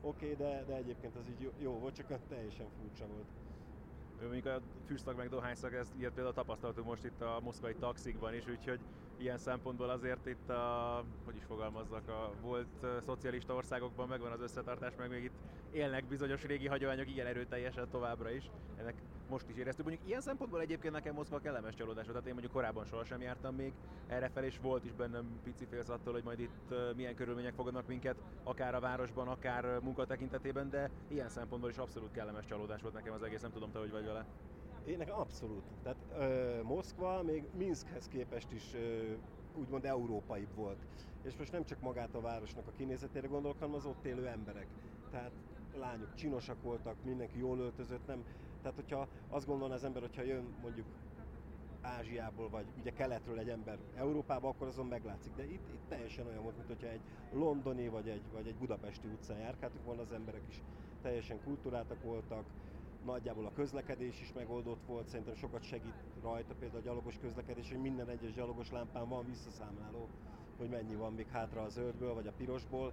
oké, 0.01 0.33
okay, 0.33 0.47
de, 0.47 0.65
de 0.65 0.75
egyébként 0.75 1.17
az 1.17 1.29
így 1.29 1.53
jó 1.59 1.73
volt, 1.73 1.95
csak 1.95 2.19
teljesen 2.29 2.67
furcsa 2.81 3.07
volt. 3.07 3.27
Mondjuk 4.21 4.47
a 4.47 4.61
füstszag 4.87 5.17
meg 5.17 5.29
dohányszag, 5.29 5.75
ezt 5.75 5.95
ilyet 5.97 6.13
például 6.13 6.35
tapasztaltunk 6.35 6.87
most 6.87 7.05
itt 7.05 7.21
a 7.21 7.41
moszkvai 7.43 7.75
taxikban 7.75 8.35
is, 8.35 8.49
úgyhogy 8.49 8.81
ilyen 9.19 9.39
szempontból 9.39 9.91
azért 9.91 10.27
itt 10.27 10.49
a, 10.49 11.05
hogy 11.25 11.37
is 11.37 11.45
fogalmazzak, 11.45 12.09
a 12.09 12.31
volt 12.41 12.87
szocialista 13.01 13.55
országokban 13.55 14.09
megvan 14.09 14.33
az 14.33 14.41
összetartás, 14.41 14.93
meg 14.97 15.09
még 15.09 15.25
itt 15.25 15.39
élnek 15.73 16.05
bizonyos 16.05 16.45
régi 16.45 16.67
hagyományok 16.67 17.09
igen 17.09 17.27
erőteljesen 17.27 17.89
továbbra 17.91 18.31
is. 18.31 18.51
Ennek 18.77 18.95
most 19.29 19.49
is 19.49 19.57
éreztük. 19.57 19.85
Mondjuk 19.85 20.09
ilyen 20.09 20.21
szempontból 20.21 20.61
egyébként 20.61 20.93
nekem 20.93 21.15
Moszkva 21.15 21.39
kellemes 21.39 21.75
csalódás 21.75 22.05
volt. 22.05 22.13
Tehát 22.13 22.27
én 22.27 22.33
mondjuk 22.33 22.53
korábban 22.53 22.85
sohasem 22.85 23.21
jártam 23.21 23.55
még 23.55 23.73
erre 24.07 24.29
fel, 24.29 24.45
és 24.45 24.59
volt 24.63 24.85
is 24.85 24.93
bennem 24.93 25.41
pici 25.45 25.67
félsz 25.71 25.89
attól, 25.89 26.13
hogy 26.13 26.25
majd 26.25 26.41
itt 26.41 26.75
milyen 26.97 27.15
körülmények 27.15 27.55
fogadnak 27.55 27.87
minket, 27.87 28.17
akár 28.43 28.75
a 28.75 28.81
városban, 28.81 29.29
akár 29.29 29.79
munka 29.81 30.07
tekintetében, 30.07 30.71
de 30.71 30.91
ilyen 31.09 31.29
szempontból 31.29 31.71
is 31.71 31.77
abszolút 31.77 32.13
kellemes 32.13 32.47
csalódás 32.47 32.83
volt 32.83 32.95
nekem 32.95 33.13
az 33.13 33.23
egész, 33.23 33.41
nem 33.41 33.53
tudom 33.53 33.73
te, 33.73 33.79
hogy 33.79 33.91
vagy 33.91 34.05
vele. 34.05 34.27
Én 34.85 34.97
nekem 34.97 35.19
abszolút. 35.19 35.65
Tehát 35.83 36.05
ö, 36.09 36.63
Moszkva 36.63 37.23
még 37.23 37.49
Minskhez 37.53 38.07
képest 38.07 38.53
is 38.53 38.73
ö, 38.75 39.15
úgymond 39.53 39.85
európaibb 39.85 40.55
volt. 40.55 40.87
És 41.23 41.37
most 41.37 41.53
nem 41.53 41.65
csak 41.65 41.81
magát 41.81 42.15
a 42.15 42.21
városnak 42.21 42.67
a 42.67 42.71
kinézetére 42.71 43.27
gondolok, 43.27 43.59
hanem 43.59 43.75
az 43.75 43.85
ott 43.87 44.05
élő 44.05 44.27
emberek. 44.29 44.69
Tehát 45.11 45.33
lányok 45.73 46.15
csinosak 46.15 46.61
voltak, 46.61 47.03
mindenki 47.03 47.39
jól 47.39 47.59
öltözött, 47.59 48.07
nem. 48.07 48.25
Tehát, 48.61 48.77
hogyha 48.77 49.09
azt 49.29 49.47
gondolna 49.47 49.75
az 49.75 49.85
ember, 49.85 50.03
hogyha 50.03 50.23
jön 50.23 50.55
mondjuk 50.61 50.87
Ázsiából, 51.81 52.49
vagy 52.49 52.67
ugye 52.77 52.91
keletről 52.91 53.39
egy 53.39 53.49
ember 53.49 53.79
Európába, 53.95 54.49
akkor 54.49 54.67
azon 54.67 54.87
meglátszik. 54.87 55.35
De 55.35 55.45
itt, 55.47 55.69
itt 55.69 55.89
teljesen 55.89 56.27
olyan 56.27 56.43
volt, 56.43 56.57
mint 56.57 56.69
hogyha 56.69 56.89
egy 56.89 57.03
londoni 57.31 57.89
vagy 57.89 58.09
egy, 58.09 58.31
vagy 58.31 58.47
egy 58.47 58.57
budapesti 58.57 59.07
utcán 59.07 59.39
járkáltuk 59.39 59.83
volna, 59.83 60.01
az 60.01 60.13
emberek 60.13 60.47
is 60.47 60.65
teljesen 61.01 61.41
kultúráltak 61.41 62.01
voltak, 62.01 62.47
nagyjából 63.05 63.47
a 63.47 63.53
közlekedés 63.53 64.21
is 64.21 64.33
megoldott 64.33 64.85
volt, 64.87 65.09
szerintem 65.09 65.35
sokat 65.35 65.63
segít 65.63 65.95
rajta 66.23 66.55
például 66.55 66.81
a 66.81 66.85
gyalogos 66.85 67.19
közlekedés, 67.19 67.69
hogy 67.69 67.81
minden 67.81 68.09
egyes 68.09 68.33
gyalogos 68.33 68.71
lámpán 68.71 69.09
van 69.09 69.27
visszaszámláló, 69.27 70.09
hogy 70.57 70.69
mennyi 70.69 70.95
van 70.95 71.13
még 71.13 71.29
hátra 71.29 71.63
a 71.63 71.69
zöldből 71.69 72.15
vagy 72.15 72.27
a 72.27 72.33
pirosból, 72.33 72.93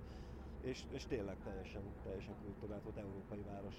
és, 0.62 0.86
és 0.92 1.06
tényleg 1.06 1.38
teljesen, 1.44 1.82
teljesen 2.04 2.36
kultúrált 2.44 2.84
volt 2.84 2.98
európai 2.98 3.42
város 3.42 3.76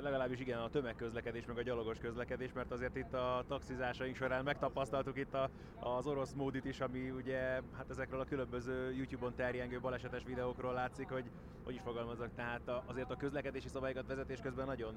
legalábbis 0.00 0.40
igen 0.40 0.58
a 0.58 0.68
tömegközlekedés, 0.68 1.46
meg 1.46 1.58
a 1.58 1.62
gyalogos 1.62 1.98
közlekedés, 1.98 2.52
mert 2.52 2.72
azért 2.72 2.96
itt 2.96 3.14
a 3.14 3.44
taxizásaink 3.48 4.16
során 4.16 4.44
megtapasztaltuk 4.44 5.18
itt 5.18 5.34
a, 5.34 5.50
az 5.80 6.06
orosz 6.06 6.32
módit 6.32 6.64
is, 6.64 6.80
ami 6.80 7.10
ugye 7.10 7.38
hát 7.76 7.90
ezekről 7.90 8.20
a 8.20 8.24
különböző 8.24 8.92
YouTube-on 8.92 9.34
terjengő 9.34 9.80
balesetes 9.80 10.24
videókról 10.24 10.72
látszik, 10.72 11.08
hogy 11.08 11.24
hogy 11.66 11.74
is 11.74 11.80
fogalmazok, 11.80 12.34
tehát 12.34 12.70
azért 12.86 13.10
a 13.10 13.16
közlekedési 13.16 13.68
szabályokat 13.68 14.06
vezetés 14.06 14.40
közben 14.40 14.66
nagyon 14.66 14.94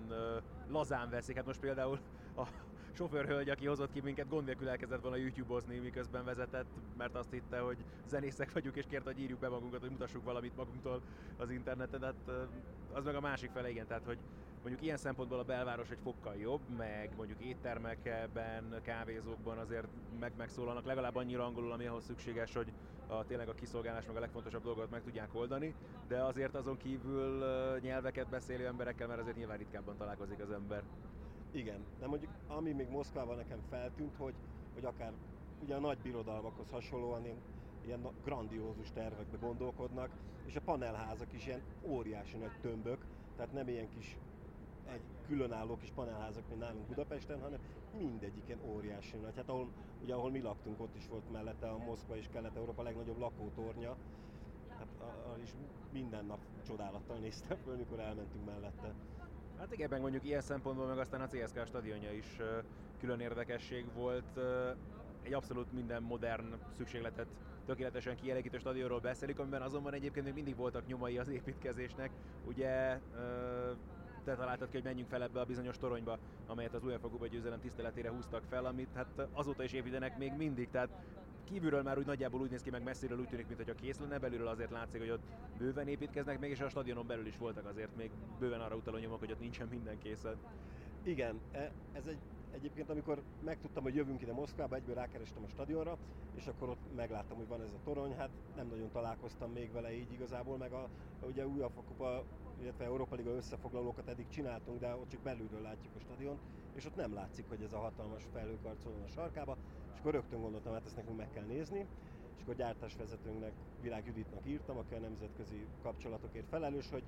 lazán 0.71 1.09
veszik. 1.09 1.35
Hát 1.35 1.45
most 1.45 1.59
például 1.59 1.99
a 2.37 2.43
sofőrhölgy, 2.93 3.49
aki 3.49 3.65
hozott 3.65 3.91
ki 3.91 4.01
minket, 4.01 4.29
gond 4.29 4.45
nélkül 4.45 4.69
elkezdett 4.69 5.01
volna 5.01 5.17
YouTube-ozni, 5.17 5.77
miközben 5.77 6.25
vezetett, 6.25 6.67
mert 6.97 7.15
azt 7.15 7.31
hitte, 7.31 7.59
hogy 7.59 7.77
zenészek 8.07 8.53
vagyunk, 8.53 8.75
és 8.75 8.85
kérte, 8.89 9.11
hogy 9.11 9.21
írjuk 9.21 9.39
be 9.39 9.49
magunkat, 9.49 9.79
hogy 9.79 9.89
mutassuk 9.89 10.23
valamit 10.23 10.55
magunktól 10.55 11.01
az 11.37 11.49
interneten. 11.49 11.99
Tehát 11.99 12.49
az 12.93 13.05
meg 13.05 13.15
a 13.15 13.21
másik 13.21 13.51
fele, 13.51 13.69
igen, 13.69 13.87
tehát 13.87 14.05
hogy 14.05 14.17
mondjuk 14.61 14.83
ilyen 14.83 14.97
szempontból 14.97 15.39
a 15.39 15.43
belváros 15.43 15.89
egy 15.89 15.99
fokkal 16.03 16.35
jobb, 16.35 16.61
meg 16.77 17.09
mondjuk 17.17 17.39
éttermekben, 17.39 18.81
kávézókban 18.81 19.57
azért 19.57 19.87
meg 20.19 20.31
megszólalnak 20.37 20.85
legalább 20.85 21.15
annyira 21.15 21.45
angolul, 21.45 21.71
ami 21.71 21.85
ahhoz 21.85 22.03
szükséges, 22.03 22.53
hogy 22.53 22.71
a, 23.07 23.25
tényleg 23.25 23.49
a 23.49 23.53
kiszolgálás 23.53 24.05
meg 24.05 24.15
a 24.15 24.19
legfontosabb 24.19 24.63
dolgot 24.63 24.89
meg 24.89 25.03
tudják 25.03 25.35
oldani, 25.35 25.73
de 26.07 26.23
azért 26.23 26.55
azon 26.55 26.77
kívül 26.77 27.43
nyelveket 27.79 28.29
beszélő 28.29 28.65
emberekkel, 28.65 29.07
mert 29.07 29.19
azért 29.19 29.37
nyilván 29.37 29.57
ritkábban 29.57 29.97
találkozik 29.97 30.39
az 30.39 30.51
ember. 30.51 30.83
Igen, 31.51 31.85
de 31.99 32.07
mondjuk 32.07 32.31
ami 32.47 32.71
még 32.71 32.89
Moszkvában 32.89 33.35
nekem 33.35 33.59
feltűnt, 33.69 34.15
hogy, 34.15 34.33
hogy 34.73 34.85
akár 34.85 35.13
ugye 35.63 35.75
a 35.75 35.79
nagy 35.79 35.97
birodalmakhoz 35.97 36.69
hasonlóan 36.69 37.23
ilyen, 37.25 37.37
ilyen 37.85 38.07
grandiózus 38.23 38.91
tervekbe 38.91 39.37
gondolkodnak, 39.37 40.09
és 40.45 40.55
a 40.55 40.61
panelházak 40.61 41.33
is 41.33 41.45
ilyen 41.45 41.61
óriási 41.81 42.37
nagy 42.37 42.59
tömbök, 42.61 43.05
tehát 43.35 43.53
nem 43.53 43.67
ilyen 43.67 43.89
kis 43.89 44.17
egy 44.93 45.01
különálló 45.27 45.77
kis 45.77 45.91
panelházak, 45.91 46.47
mint 46.47 46.59
nálunk 46.59 46.87
Budapesten, 46.87 47.41
hanem 47.41 47.59
mindegyiken 47.97 48.57
óriási 48.65 49.17
nagy. 49.17 49.35
Hát 49.35 49.49
ahol, 49.49 49.67
ugye 50.03 50.13
ahol 50.13 50.31
mi 50.31 50.41
laktunk, 50.41 50.79
ott 50.81 50.95
is 50.95 51.07
volt 51.07 51.31
mellette 51.31 51.69
a 51.69 51.77
Moszkva 51.77 52.17
és 52.17 52.27
Kelet-Európa 52.31 52.83
legnagyobb 52.83 53.17
lakótornya. 53.17 53.95
Hát 54.77 54.87
is 55.43 55.49
minden 55.91 56.25
nap 56.25 56.39
csodálattal 56.67 57.17
néztem 57.17 57.57
föl, 57.57 57.75
mikor 57.75 57.99
elmentünk 57.99 58.45
mellette. 58.45 58.93
Hát 59.57 59.73
igen, 59.73 60.01
mondjuk 60.01 60.23
ilyen 60.23 60.41
szempontból 60.41 60.87
meg 60.87 60.97
aztán 60.97 61.21
a 61.21 61.27
CSK 61.27 61.65
stadionja 61.65 62.11
is 62.11 62.37
külön 62.99 63.19
érdekesség 63.19 63.85
volt. 63.93 64.39
Egy 65.21 65.33
abszolút 65.33 65.73
minden 65.73 66.03
modern 66.03 66.55
szükségletet 66.77 67.27
tökéletesen 67.65 68.15
kielégítő 68.15 68.57
stadionról 68.57 68.99
beszélik, 68.99 69.39
amiben 69.39 69.61
azonban 69.61 69.93
egyébként 69.93 70.25
még 70.25 70.33
mindig 70.33 70.55
voltak 70.55 70.87
nyomai 70.87 71.17
az 71.17 71.27
építkezésnek. 71.27 72.11
Ugye 72.47 72.99
te 74.29 74.35
találtad 74.35 74.67
ki, 74.67 74.73
hogy 74.73 74.83
menjünk 74.83 75.09
fel 75.09 75.23
ebbe 75.23 75.39
a 75.39 75.45
bizonyos 75.45 75.77
toronyba, 75.77 76.17
amelyet 76.47 76.73
az 76.73 76.83
UEFA 76.83 77.09
Kuba 77.09 77.27
győzelem 77.27 77.59
tiszteletére 77.59 78.09
húztak 78.09 78.43
fel, 78.49 78.65
amit 78.65 78.89
hát 78.93 79.27
azóta 79.33 79.63
is 79.63 79.73
építenek 79.73 80.17
még 80.17 80.33
mindig, 80.37 80.69
tehát 80.69 80.89
kívülről 81.43 81.81
már 81.81 81.97
úgy 81.97 82.05
nagyjából 82.05 82.41
úgy 82.41 82.49
néz 82.49 82.61
ki, 82.61 82.69
meg 82.69 82.83
messziről 82.83 83.19
úgy 83.19 83.27
tűnik, 83.27 83.47
mintha 83.47 83.73
kész 83.73 83.99
lenne, 83.99 84.17
belülről 84.17 84.47
azért 84.47 84.71
látszik, 84.71 84.99
hogy 84.99 85.09
ott 85.09 85.23
bőven 85.57 85.87
építkeznek 85.87 86.39
még, 86.39 86.49
és 86.49 86.59
a 86.59 86.69
stadionon 86.69 87.07
belül 87.07 87.27
is 87.27 87.37
voltak 87.37 87.65
azért 87.65 87.95
még 87.95 88.11
bőven 88.39 88.61
arra 88.61 88.75
utaló 88.75 88.97
nyomok, 88.97 89.19
hogy 89.19 89.31
ott 89.31 89.39
nincsen 89.39 89.67
minden 89.67 89.97
készen. 89.97 90.35
Igen, 91.03 91.39
e, 91.51 91.71
ez 91.93 92.05
egy 92.05 92.17
Egyébként 92.51 92.89
amikor 92.89 93.21
megtudtam, 93.43 93.83
hogy 93.83 93.95
jövünk 93.95 94.21
ide 94.21 94.33
Moszkvába, 94.33 94.75
egyből 94.75 94.95
rákerestem 94.95 95.43
a 95.43 95.47
stadionra, 95.47 95.97
és 96.35 96.47
akkor 96.47 96.69
ott 96.69 96.95
megláttam, 96.95 97.37
hogy 97.37 97.47
van 97.47 97.61
ez 97.61 97.73
a 97.73 97.83
torony, 97.83 98.15
hát 98.15 98.29
nem 98.55 98.67
nagyon 98.67 98.91
találkoztam 98.91 99.51
még 99.51 99.71
vele 99.71 99.93
így 99.93 100.11
igazából, 100.11 100.57
meg 100.57 100.71
a, 100.71 100.89
ugye 101.27 101.47
UEFA 101.47 101.81
kupa 101.81 102.23
illetve 102.61 102.83
Európa 102.85 103.15
Liga 103.15 103.29
összefoglalókat 103.31 104.07
eddig 104.07 104.27
csináltunk, 104.29 104.79
de 104.79 104.95
ott 104.95 105.09
csak 105.09 105.21
belülről 105.21 105.61
látjuk 105.61 105.95
a 105.95 105.99
stadion, 105.99 106.39
és 106.75 106.85
ott 106.85 106.95
nem 106.95 107.13
látszik, 107.13 107.45
hogy 107.47 107.61
ez 107.61 107.73
a 107.73 107.79
hatalmas 107.79 108.23
felhőkarcoló 108.33 108.95
a 109.05 109.07
sarkába, 109.07 109.57
és 109.93 109.99
akkor 109.99 110.11
rögtön 110.11 110.41
gondoltam, 110.41 110.73
hát 110.73 110.85
ezt 110.85 110.95
nekünk 110.95 111.17
meg 111.17 111.29
kell 111.33 111.45
nézni, 111.45 111.85
és 112.35 112.41
akkor 112.41 112.55
gyártásvezetőnknek, 112.55 113.51
Virág 113.81 114.05
Juditnak 114.05 114.45
írtam, 114.45 114.77
aki 114.77 114.93
a 114.93 114.99
nemzetközi 114.99 115.65
kapcsolatokért 115.81 116.47
felelős, 116.47 116.89
hogy 116.89 117.03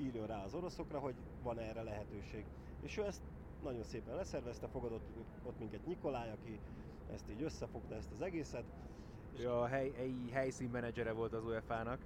írjon 0.00 0.26
rá 0.26 0.44
az 0.44 0.54
oroszokra, 0.54 0.98
hogy 0.98 1.14
van 1.42 1.58
erre 1.58 1.82
lehetőség. 1.82 2.44
És 2.82 2.96
ő 2.96 3.04
ezt 3.04 3.22
nagyon 3.62 3.82
szépen 3.82 4.14
leszervezte, 4.14 4.68
fogadott 4.68 5.06
ott 5.42 5.58
minket 5.58 5.86
Nikolaj, 5.86 6.30
aki 6.30 6.58
ezt 7.12 7.30
így 7.30 7.42
összefogta 7.42 7.94
ezt 7.94 8.10
az 8.12 8.20
egészet. 8.20 8.64
Ő 9.38 9.50
a 9.50 9.66
hely, 9.66 9.92
helyi 9.96 10.30
helyszínmenedzsere 10.30 11.12
volt 11.12 11.32
az 11.32 11.44
UEFA-nak. 11.44 11.98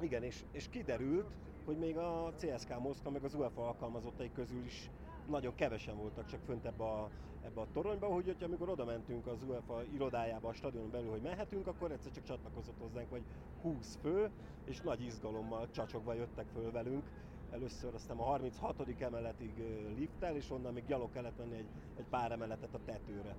Igen, 0.00 0.22
és, 0.22 0.44
és 0.52 0.68
kiderült, 0.68 1.34
hogy 1.66 1.76
még 1.78 1.96
a 1.96 2.32
CSK 2.36 2.78
Moszkva, 2.78 3.10
meg 3.10 3.24
az 3.24 3.34
UEFA 3.34 3.66
alkalmazottai 3.66 4.30
közül 4.32 4.64
is 4.64 4.90
nagyon 5.28 5.54
kevesen 5.54 5.96
voltak 5.96 6.26
csak 6.26 6.40
fönt 6.44 6.64
ebbe 6.64 6.84
a, 6.84 7.10
ebbe 7.44 7.60
a 7.60 7.66
toronyba, 7.72 8.06
hogy 8.06 8.24
hogyha 8.24 8.44
amikor 8.44 8.68
oda 8.68 8.84
mentünk 8.84 9.26
az 9.26 9.42
UEFA 9.48 9.82
irodájába, 9.94 10.48
a 10.48 10.52
stadionon 10.52 10.90
belül, 10.90 11.10
hogy 11.10 11.22
mehetünk, 11.22 11.66
akkor 11.66 11.92
egyszer 11.92 12.12
csak 12.12 12.24
csatlakozott 12.24 12.78
hozzánk, 12.78 13.10
vagy 13.10 13.22
20 13.62 13.98
fő, 14.02 14.30
és 14.64 14.80
nagy 14.80 15.02
izgalommal 15.02 15.70
csacsogva 15.70 16.14
jöttek 16.14 16.46
föl 16.52 16.70
velünk. 16.70 17.04
Először 17.50 17.94
aztán 17.94 18.16
a 18.16 18.22
36. 18.22 18.76
emeletig 18.98 19.52
lifttel, 19.96 20.36
és 20.36 20.50
onnan 20.50 20.72
még 20.72 20.84
gyalog 20.86 21.12
kellett 21.12 21.38
menni 21.38 21.56
egy, 21.56 21.68
egy 21.96 22.06
pár 22.10 22.32
emeletet 22.32 22.74
a 22.74 22.80
tetőre. 22.84 23.36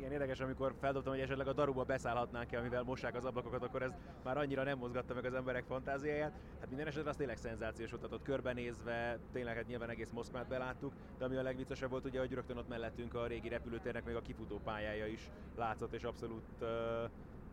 Igen, 0.00 0.12
érdekes, 0.12 0.40
amikor 0.40 0.74
feldobtam, 0.78 1.12
hogy 1.12 1.22
esetleg 1.22 1.48
a 1.48 1.52
daruba 1.52 1.84
beszállhatnánk 1.84 2.46
ki, 2.48 2.56
amivel 2.56 2.82
mossák 2.82 3.14
az 3.14 3.24
ablakokat, 3.24 3.62
akkor 3.62 3.82
ez 3.82 3.90
már 4.24 4.38
annyira 4.38 4.62
nem 4.62 4.78
mozgatta 4.78 5.14
meg 5.14 5.24
az 5.24 5.34
emberek 5.34 5.64
fantáziáját. 5.64 6.32
Hát 6.60 6.68
minden 6.68 6.86
esetre 6.86 7.10
az 7.10 7.16
tényleg 7.16 7.36
szenzációs 7.36 7.90
volt, 7.90 8.12
ott 8.12 8.22
körbenézve, 8.22 9.18
tényleg 9.32 9.56
hát 9.56 9.66
nyilván 9.66 9.90
egész 9.90 10.10
Moszkvát 10.10 10.48
beláttuk, 10.48 10.92
de 11.18 11.24
ami 11.24 11.36
a 11.36 11.42
legviccesebb 11.42 11.90
volt, 11.90 12.04
ugye, 12.04 12.18
hogy 12.18 12.32
rögtön 12.32 12.56
ott 12.56 12.68
mellettünk 12.68 13.14
a 13.14 13.26
régi 13.26 13.48
repülőtérnek 13.48 14.04
még 14.04 14.14
a 14.14 14.20
kifutó 14.20 14.60
pályája 14.64 15.06
is 15.06 15.30
látszott, 15.56 15.92
és 15.92 16.02
abszolút 16.02 16.44
uh, 16.60 16.68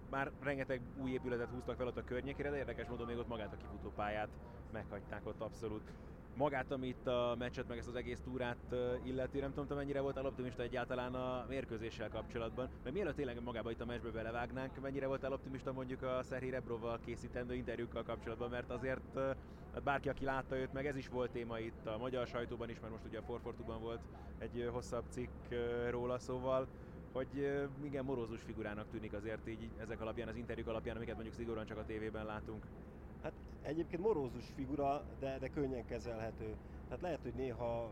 már 0.10 0.32
rengeteg 0.42 0.82
új 1.02 1.12
épületet 1.12 1.50
húztak 1.50 1.76
fel 1.76 1.88
ott 1.88 1.98
a 1.98 2.04
környékére, 2.04 2.50
de 2.50 2.58
érdekes 2.58 2.88
módon 2.88 3.08
még 3.08 3.18
ott 3.18 3.28
magát 3.28 3.54
a 3.54 3.58
kifutópályát 3.58 4.30
meghagyták 4.72 5.26
ott 5.26 5.42
abszolút 5.42 5.92
magát, 6.38 6.72
amit 6.72 7.08
a 7.08 7.36
meccset, 7.38 7.68
meg 7.68 7.78
ezt 7.78 7.88
az 7.88 7.96
egész 7.96 8.22
túrát 8.22 8.76
illeti, 9.04 9.40
nem 9.40 9.54
tudom, 9.54 9.78
mennyire 9.78 10.02
volt 10.02 10.18
optimista 10.18 10.64
egyáltalán 10.64 11.14
a 11.14 11.46
mérkőzéssel 11.50 12.10
kapcsolatban, 12.10 12.70
mert 12.84 12.96
mielőtt 12.96 13.16
tényleg 13.16 13.44
magába 13.44 13.72
itt 13.72 13.82
a 13.82 13.86
meccsbe 13.86 14.10
belevágnánk, 14.10 14.82
mennyire 14.82 15.08
volt 15.08 15.24
optimista 15.24 15.72
mondjuk 15.72 16.02
a 16.02 16.24
Szerhi 16.24 16.50
Rebroval 16.50 17.00
készítendő 17.06 17.54
interjúkkal 17.54 18.04
kapcsolatban, 18.04 18.50
mert 18.50 18.70
azért 18.70 19.20
hát 19.74 19.84
bárki, 19.84 20.10
aki 20.10 20.26
látta 20.26 20.58
őt, 20.58 20.74
meg 20.74 20.86
ez 20.86 20.96
is 20.96 21.08
volt 21.08 21.32
téma 21.32 21.60
itt 21.60 21.86
a 21.86 21.98
magyar 21.98 22.28
sajtóban 22.28 22.70
is, 22.70 22.80
mert 22.80 22.92
most 22.92 23.06
ugye 23.06 23.18
a 23.18 23.24
Forfortuban 23.24 23.82
volt 23.82 24.02
egy 24.38 24.70
hosszabb 24.72 25.04
cikk 25.10 25.30
róla, 25.90 26.20
szóval 26.20 26.68
hogy 27.12 27.66
igen, 27.84 28.06
morózus 28.06 28.42
figurának 28.42 28.90
tűnik 28.90 29.14
azért 29.14 29.48
így 29.48 29.70
ezek 29.78 30.02
alapján, 30.02 30.28
az 30.28 30.36
interjúk 30.36 30.68
alapján, 30.68 30.96
amiket 30.96 31.14
mondjuk 31.14 31.36
szigorúan 31.36 31.66
csak 31.66 31.78
a 31.78 31.86
tévében 31.86 32.26
látunk. 32.26 32.66
Egyébként 33.68 34.02
morózus 34.02 34.46
figura, 34.56 35.04
de, 35.20 35.38
de 35.40 35.50
könnyen 35.50 35.86
kezelhető. 35.86 36.56
Tehát 36.88 37.02
lehet, 37.02 37.22
hogy 37.22 37.34
néha 37.34 37.92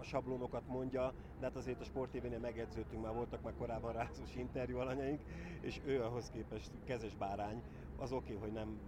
a 0.00 0.02
sablonokat 0.02 0.62
mondja, 0.66 1.12
de 1.38 1.46
hát 1.46 1.56
azért 1.56 1.80
a 1.80 1.84
sportévénél 1.84 2.38
megedződtünk, 2.38 3.02
már 3.02 3.14
voltak 3.14 3.42
már 3.42 3.52
korábban 3.58 3.92
rázós 3.92 4.36
interjú 4.36 4.78
alanyaink, 4.78 5.20
és 5.60 5.80
ő 5.84 6.02
ahhoz 6.02 6.30
képest 6.30 6.70
kezes 6.84 7.14
bárány. 7.14 7.62
Az 7.96 8.12
oké, 8.12 8.34
okay, 8.34 8.42
hogy 8.42 8.52
nem 8.52 8.78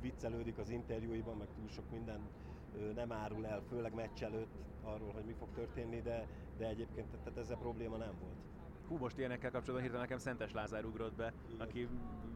viccelődik 0.00 0.58
az 0.58 0.70
interjúiban, 0.70 1.36
meg 1.36 1.48
túl 1.54 1.68
sok 1.68 1.90
minden 1.90 2.20
nem 2.94 3.12
árul 3.12 3.46
el, 3.46 3.62
főleg 3.68 3.94
meccs 3.94 4.22
előtt 4.22 4.54
arról, 4.82 5.12
hogy 5.12 5.24
mi 5.24 5.32
fog 5.32 5.48
történni, 5.54 6.00
de, 6.00 6.26
de 6.58 6.66
egyébként 6.66 7.06
tehát 7.24 7.38
ezzel 7.38 7.56
probléma 7.56 7.96
nem 7.96 8.14
volt. 8.20 8.57
Hú, 8.88 8.96
most 8.96 9.18
ilyenekkel 9.18 9.50
kapcsolatban 9.50 9.80
hirtelen 9.80 10.00
nekem 10.02 10.18
Szentes 10.18 10.52
Lázár 10.52 10.84
ugrott 10.84 11.14
be, 11.14 11.32
Igen. 11.48 11.66
aki 11.66 11.88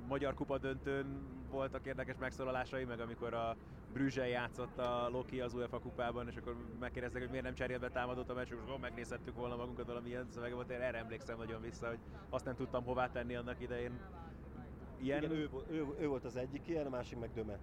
magyar 0.08 0.34
kupa 0.34 0.58
döntőn 0.58 1.06
voltak 1.50 1.86
érdekes 1.86 2.16
megszólalásai, 2.18 2.84
meg 2.84 3.00
amikor 3.00 3.34
a 3.34 3.56
Brüzsel 3.92 4.28
játszott 4.28 4.78
a 4.78 5.08
Loki 5.08 5.40
az 5.40 5.54
UEFA 5.54 5.78
kupában, 5.78 6.28
és 6.28 6.36
akkor 6.36 6.56
megkérdeztek, 6.80 7.20
hogy 7.20 7.30
miért 7.30 7.44
nem 7.44 7.54
cserélt 7.54 7.80
be 7.80 7.88
támadott 7.88 8.30
a 8.30 8.34
meccs, 8.34 8.50
és 8.50 8.58
akkor 8.66 8.78
megnézhettük 8.78 9.34
volna 9.34 9.56
magunkat 9.56 9.86
valamilyen 9.86 10.26
szövege 10.30 10.54
volt, 10.54 10.70
én 10.70 10.80
erre 10.80 10.98
emlékszem 10.98 11.38
nagyon 11.38 11.60
vissza, 11.60 11.88
hogy 11.88 11.98
azt 12.28 12.44
nem 12.44 12.54
tudtam 12.54 12.84
hová 12.84 13.10
tenni 13.10 13.34
annak 13.34 13.60
idején. 13.60 14.00
Ilyen... 15.00 15.22
Igen, 15.22 15.36
ő, 15.36 15.48
ő, 15.70 15.86
ő, 15.98 16.08
volt 16.08 16.24
az 16.24 16.36
egyik 16.36 16.68
ilyen, 16.68 16.86
a 16.86 16.90
másik 16.90 17.18
meg 17.18 17.32
Döme. 17.32 17.58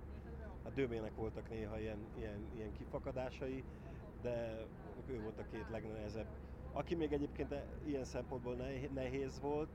A 0.63 0.69
Dömének 0.69 1.15
voltak 1.15 1.49
néha 1.49 1.79
ilyen, 1.79 1.99
ilyen, 2.17 2.47
ilyen 2.55 2.71
kifakadásai, 2.71 3.63
de 4.21 4.65
ő 5.07 5.21
volt 5.21 5.39
a 5.39 5.45
két 5.51 5.69
legnehezebb. 5.69 6.27
Aki 6.71 6.95
még 6.95 7.13
egyébként 7.13 7.55
ilyen 7.85 8.03
szempontból 8.03 8.55
nehéz 8.93 9.39
volt, 9.39 9.69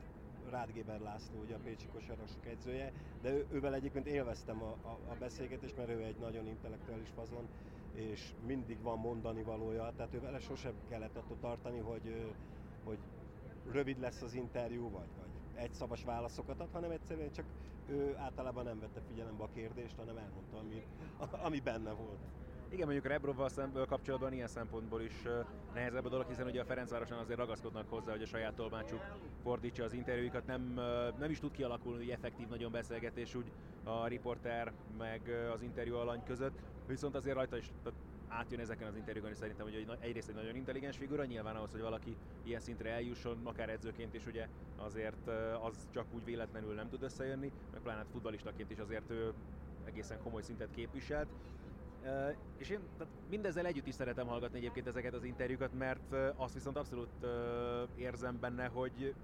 Rádgéber 0.50 1.00
László, 1.00 1.40
ugye 1.40 1.54
a 1.54 1.58
Pécsi 1.62 1.86
kosarasok 1.86 2.46
edzője, 2.46 2.92
de 3.22 3.30
ő, 3.30 3.46
ővel 3.50 3.74
egyébként 3.74 4.06
élveztem 4.06 4.62
a, 4.62 4.76
a, 4.82 4.98
a 5.08 5.14
beszélgetést, 5.18 5.76
mert 5.76 5.88
ő 5.88 6.02
egy 6.02 6.16
nagyon 6.16 6.46
intellektuális 6.46 7.08
fazon, 7.14 7.48
és 7.94 8.34
mindig 8.46 8.82
van 8.82 8.98
mondani 8.98 9.42
valója, 9.42 9.92
tehát 9.96 10.14
ővel 10.14 10.38
sosem 10.38 10.74
kellett 10.88 11.16
attól 11.16 11.36
tartani, 11.40 11.78
hogy, 11.78 12.34
hogy 12.84 12.98
rövid 13.70 14.00
lesz 14.00 14.22
az 14.22 14.34
interjú, 14.34 14.90
vagy, 14.90 15.08
vagy 15.18 15.62
egy 15.62 15.72
szavas 15.72 16.04
válaszokat 16.04 16.60
ad, 16.60 16.68
hanem 16.72 16.90
egyszerűen 16.90 17.32
csak 17.32 17.44
ő 17.88 18.16
általában 18.16 18.64
nem 18.64 18.80
vette 18.80 19.00
figyelembe 19.08 19.42
a 19.42 19.48
kérdést, 19.54 19.96
hanem 19.96 20.16
elmondta, 20.16 20.58
ami, 20.58 20.86
ami 21.46 21.60
benne 21.60 21.92
volt. 21.92 22.18
Igen, 22.74 22.86
mondjuk 22.86 23.12
Rebrovval 23.12 23.48
szemben 23.48 23.86
kapcsolatban 23.86 24.32
ilyen 24.32 24.46
szempontból 24.46 25.00
is 25.00 25.22
nehezebb 25.74 26.04
a 26.04 26.08
dolog, 26.08 26.26
hiszen 26.26 26.46
ugye 26.46 26.60
a 26.60 26.64
Ferencvárosan 26.64 27.18
azért 27.18 27.38
ragaszkodnak 27.38 27.88
hozzá, 27.88 28.10
hogy 28.10 28.22
a 28.22 28.26
saját 28.26 28.54
tolmácsuk 28.54 29.00
fordítsa 29.42 29.84
az 29.84 29.92
interjúikat. 29.92 30.46
Nem, 30.46 30.60
nem 31.18 31.30
is 31.30 31.38
tud 31.38 31.52
kialakulni 31.52 31.98
hogy 31.98 32.10
effektív 32.10 32.48
nagyon 32.48 32.72
beszélgetés 32.72 33.34
úgy 33.34 33.52
a 33.84 34.06
riporter 34.06 34.72
meg 34.98 35.20
az 35.52 35.62
interjú 35.62 35.94
alany 35.94 36.22
között, 36.26 36.58
viszont 36.86 37.14
azért 37.14 37.36
rajta 37.36 37.56
is 37.56 37.70
átjön 38.28 38.60
ezeken 38.60 38.86
az 38.86 38.96
interjúkon, 38.96 39.30
és 39.30 39.36
szerintem, 39.36 39.66
hogy 39.66 39.86
egyrészt 40.00 40.28
egy 40.28 40.34
nagyon 40.34 40.56
intelligens 40.56 40.96
figura, 40.96 41.24
nyilván 41.24 41.56
ahhoz, 41.56 41.70
hogy 41.70 41.80
valaki 41.80 42.16
ilyen 42.44 42.60
szintre 42.60 42.90
eljusson, 42.90 43.40
akár 43.44 43.68
edzőként 43.68 44.14
is 44.14 44.26
ugye 44.26 44.46
azért 44.76 45.28
az 45.62 45.86
csak 45.92 46.06
úgy 46.14 46.24
véletlenül 46.24 46.74
nem 46.74 46.88
tud 46.88 47.02
összejönni, 47.02 47.52
meg 47.72 47.80
pláne 47.82 48.04
futbalistaként 48.12 48.70
is 48.70 48.78
azért 48.78 49.10
ő 49.10 49.32
egészen 49.84 50.18
komoly 50.22 50.42
szintet 50.42 50.70
képviselt. 50.70 51.28
És 52.56 52.70
én 52.70 52.80
tehát 52.96 53.12
mindezzel 53.28 53.66
együtt 53.66 53.86
is 53.86 53.94
szeretem 53.94 54.26
hallgatni 54.26 54.58
egyébként 54.58 54.86
ezeket 54.86 55.14
az 55.14 55.24
interjúkat, 55.24 55.72
mert 55.72 56.12
azt 56.36 56.54
viszont 56.54 56.76
abszolút 56.76 57.26
érzem 57.96 58.40
benne, 58.40 58.66
hogy 58.66 59.14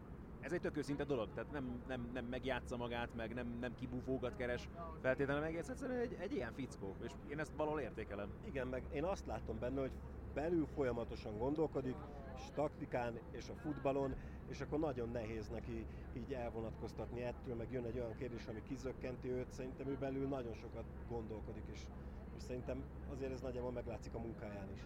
ez 0.40 0.52
egy 0.52 0.60
tök 0.60 0.76
őszinte 0.76 1.04
dolog, 1.04 1.28
tehát 1.34 1.50
nem, 1.50 1.82
nem, 1.86 2.10
nem 2.12 2.24
megjátsza 2.24 2.76
magát, 2.76 3.14
meg 3.14 3.34
nem, 3.34 3.56
nem 3.60 3.74
kibúvógat 3.74 4.36
keres 4.36 4.68
feltétlenül, 5.00 5.42
meg 5.42 5.56
egyszerűen 5.56 6.00
egy, 6.00 6.16
egy 6.20 6.32
ilyen 6.32 6.52
fickó, 6.52 6.96
és 7.02 7.12
én 7.28 7.38
ezt 7.38 7.56
valahol 7.56 7.80
értékelem. 7.80 8.32
Igen, 8.44 8.66
meg 8.66 8.82
én 8.92 9.04
azt 9.04 9.26
látom 9.26 9.58
benne, 9.58 9.80
hogy 9.80 9.92
belül 10.34 10.66
folyamatosan 10.66 11.38
gondolkodik, 11.38 11.96
és 12.34 12.42
taktikán, 12.54 13.18
és 13.30 13.48
a 13.48 13.54
futballon, 13.54 14.14
és 14.48 14.60
akkor 14.60 14.78
nagyon 14.78 15.08
nehéz 15.08 15.48
neki 15.48 15.86
így 16.16 16.32
elvonatkoztatni 16.32 17.22
ettől, 17.22 17.54
meg 17.54 17.72
jön 17.72 17.84
egy 17.84 17.98
olyan 17.98 18.16
kérdés, 18.16 18.46
ami 18.46 18.62
kizökkenti 18.62 19.28
őt, 19.28 19.50
szerintem 19.50 19.88
ő 19.88 19.96
belül 19.96 20.28
nagyon 20.28 20.54
sokat 20.54 20.84
gondolkodik, 21.08 21.64
és 21.72 21.86
és 22.40 22.46
szerintem 22.46 22.82
azért 23.12 23.32
ez 23.32 23.40
nagyjából 23.40 23.72
meglátszik 23.72 24.14
a 24.14 24.18
munkáján 24.18 24.72
is. 24.74 24.80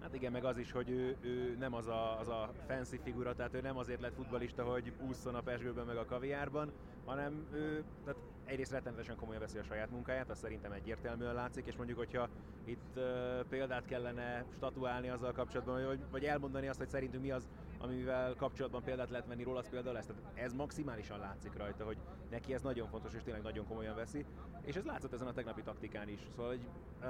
Hát 0.00 0.14
igen, 0.14 0.32
meg 0.32 0.44
az 0.44 0.58
is, 0.58 0.72
hogy 0.72 0.90
ő, 0.90 1.16
ő 1.20 1.56
nem 1.58 1.74
az 1.74 1.86
a, 1.86 2.18
az 2.20 2.28
a 2.28 2.52
fancy 2.66 3.00
figura, 3.02 3.34
tehát 3.34 3.54
ő 3.54 3.60
nem 3.60 3.76
azért 3.76 4.00
lett 4.00 4.14
futbalista, 4.14 4.64
hogy 4.64 4.92
ússzon 5.08 5.34
a 5.34 5.40
pesgőben 5.40 5.86
meg 5.86 5.96
a 5.96 6.04
kaviárban, 6.04 6.72
hanem 7.04 7.46
ő 7.52 7.84
tehát 8.04 8.20
egyrészt 8.44 8.70
rettenetesen 8.70 9.16
komolyan 9.16 9.40
veszi 9.40 9.58
a 9.58 9.62
saját 9.62 9.90
munkáját, 9.90 10.30
az 10.30 10.38
szerintem 10.38 10.72
egyértelműen 10.72 11.34
látszik, 11.34 11.66
és 11.66 11.76
mondjuk, 11.76 11.98
hogyha 11.98 12.28
itt 12.64 12.96
uh, 12.96 13.02
példát 13.48 13.84
kellene 13.84 14.44
statuálni 14.56 15.08
azzal 15.08 15.32
kapcsolatban, 15.32 15.86
hogy, 15.86 16.00
vagy 16.10 16.24
elmondani 16.24 16.68
azt, 16.68 16.78
hogy 16.78 16.88
szerintünk 16.88 17.22
mi 17.22 17.30
az, 17.30 17.48
amivel 17.78 18.34
kapcsolatban 18.34 18.82
példát 18.82 19.10
lehet 19.10 19.26
venni 19.26 19.42
róla, 19.42 19.58
az 19.58 19.68
például 19.68 19.96
ez. 19.96 20.06
Tehát 20.06 20.22
ez 20.34 20.52
maximálisan 20.52 21.18
látszik 21.18 21.56
rajta, 21.56 21.84
hogy 21.84 21.96
neki 22.30 22.54
ez 22.54 22.62
nagyon 22.62 22.88
fontos, 22.88 23.14
és 23.14 23.22
tényleg 23.22 23.42
nagyon 23.42 23.66
komolyan 23.66 23.94
veszi. 23.94 24.24
És 24.62 24.76
ez 24.76 24.84
látszott 24.84 25.12
ezen 25.12 25.26
a 25.26 25.32
tegnapi 25.32 25.62
taktikán 25.62 26.08
is. 26.08 26.20
Szóval 26.36 26.52
egy 26.52 26.66
uh, 27.00 27.06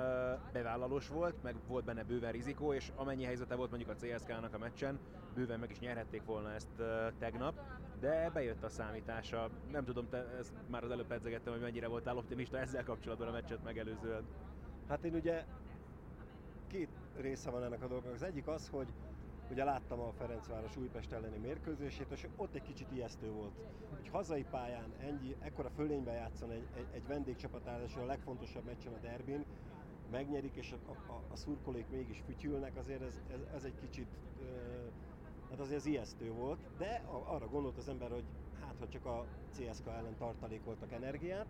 bevállalós 0.52 1.08
volt, 1.08 1.42
meg 1.42 1.54
volt 1.66 1.84
benne 1.84 2.04
bőven 2.04 2.32
rizikó, 2.32 2.72
és 2.72 2.92
amennyi 2.96 3.24
helyzete 3.24 3.54
volt 3.54 3.70
mondjuk 3.70 3.90
a 3.90 3.94
CSK-nak 3.94 4.54
a 4.54 4.58
meccsen, 4.58 4.98
bőven 5.34 5.58
meg 5.58 5.70
is 5.70 5.78
nyerhették 5.78 6.24
volna 6.24 6.52
ezt 6.52 6.68
uh, 6.78 6.86
tegnap, 7.18 7.60
de 8.00 8.30
bejött 8.32 8.64
a 8.64 8.68
számítása. 8.68 9.50
Nem 9.70 9.84
tudom, 9.84 10.08
te 10.08 10.34
ezt 10.38 10.52
már 10.70 10.84
az 10.84 10.90
előbb 10.90 11.06
pedzegettem, 11.06 11.52
hogy 11.52 11.62
mennyire 11.62 11.88
voltál 11.88 12.16
optimista 12.16 12.58
ezzel 12.58 12.84
kapcsolatban 12.84 13.28
a 13.28 13.32
meccset 13.32 13.64
megelőzően. 13.64 14.24
Hát 14.88 15.04
én 15.04 15.14
ugye 15.14 15.44
két 16.66 16.88
része 17.16 17.50
van 17.50 17.64
ennek 17.64 17.82
a 17.82 17.86
dolognak. 17.86 18.14
Az 18.14 18.22
egyik 18.22 18.46
az, 18.46 18.68
hogy 18.68 18.86
ugye 19.50 19.64
láttam 19.64 20.00
a 20.00 20.12
Ferencváros 20.12 20.76
Újpest 20.76 21.12
elleni 21.12 21.38
mérkőzését, 21.38 22.10
és 22.10 22.26
ott 22.36 22.54
egy 22.54 22.62
kicsit 22.62 22.92
ijesztő 22.92 23.30
volt, 23.30 23.52
hogy 23.96 24.08
hazai 24.08 24.44
pályán 24.50 24.92
ennyi, 25.00 25.36
ekkora 25.40 25.70
fölényben 25.70 26.14
játszon 26.14 26.50
egy, 26.50 26.66
egy, 26.76 26.86
egy 26.92 27.06
vendégcsapat, 27.06 27.66
a 27.66 28.04
legfontosabb 28.04 28.64
meccsen 28.64 28.92
a 28.92 28.98
derbin, 28.98 29.44
megnyerik, 30.10 30.56
és 30.56 30.72
a, 30.72 30.90
a, 31.12 31.22
a 31.32 31.36
szurkolék 31.36 31.88
mégis 31.90 32.22
fütyülnek, 32.26 32.76
azért 32.76 33.02
ez, 33.02 33.20
ez, 33.32 33.40
ez 33.54 33.64
egy 33.64 33.74
kicsit, 33.80 34.08
hát 35.50 35.60
azért 35.60 35.78
ez 35.78 35.86
ijesztő 35.86 36.32
volt, 36.32 36.58
de 36.78 37.02
arra 37.08 37.48
gondolt 37.48 37.76
az 37.76 37.88
ember, 37.88 38.10
hogy 38.10 38.24
hát, 38.60 38.74
ha 38.78 38.88
csak 38.88 39.04
a 39.04 39.24
CSK 39.52 39.86
ellen 39.86 40.16
tartalékoltak 40.16 40.92
energiát, 40.92 41.46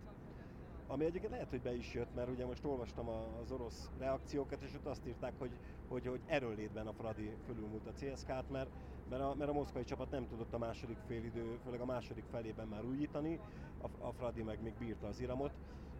ami 0.87 1.05
egyébként 1.05 1.31
lehet, 1.31 1.49
hogy 1.49 1.61
be 1.61 1.75
is 1.75 1.93
jött, 1.93 2.15
mert 2.15 2.29
ugye 2.29 2.45
most 2.45 2.65
olvastam 2.65 3.09
az 3.41 3.51
orosz 3.51 3.89
reakciókat, 3.97 4.61
és 4.61 4.73
ott 4.75 4.85
azt 4.85 5.07
írták, 5.07 5.33
hogy, 5.37 5.51
hogy, 5.87 6.05
hogy 6.07 6.21
erőlétben 6.25 6.87
a 6.87 6.93
Fradi 6.93 7.31
fölülmúlt 7.45 7.87
a 7.87 7.93
CSK-t, 7.93 8.49
mert, 8.49 8.69
mert, 9.09 9.21
a, 9.21 9.35
mert 9.37 9.49
a 9.49 9.53
moszkvai 9.53 9.83
csapat 9.83 10.11
nem 10.11 10.27
tudott 10.27 10.53
a 10.53 10.57
második 10.57 10.97
félidő, 11.07 11.59
főleg 11.63 11.79
a 11.79 11.85
második 11.85 12.23
felében 12.31 12.67
már 12.67 12.85
újítani, 12.85 13.39
a, 13.81 14.07
a 14.07 14.11
Fradi 14.11 14.41
meg 14.41 14.61
még 14.61 14.73
bírta 14.79 15.07
az 15.07 15.19
iramot. 15.19 15.51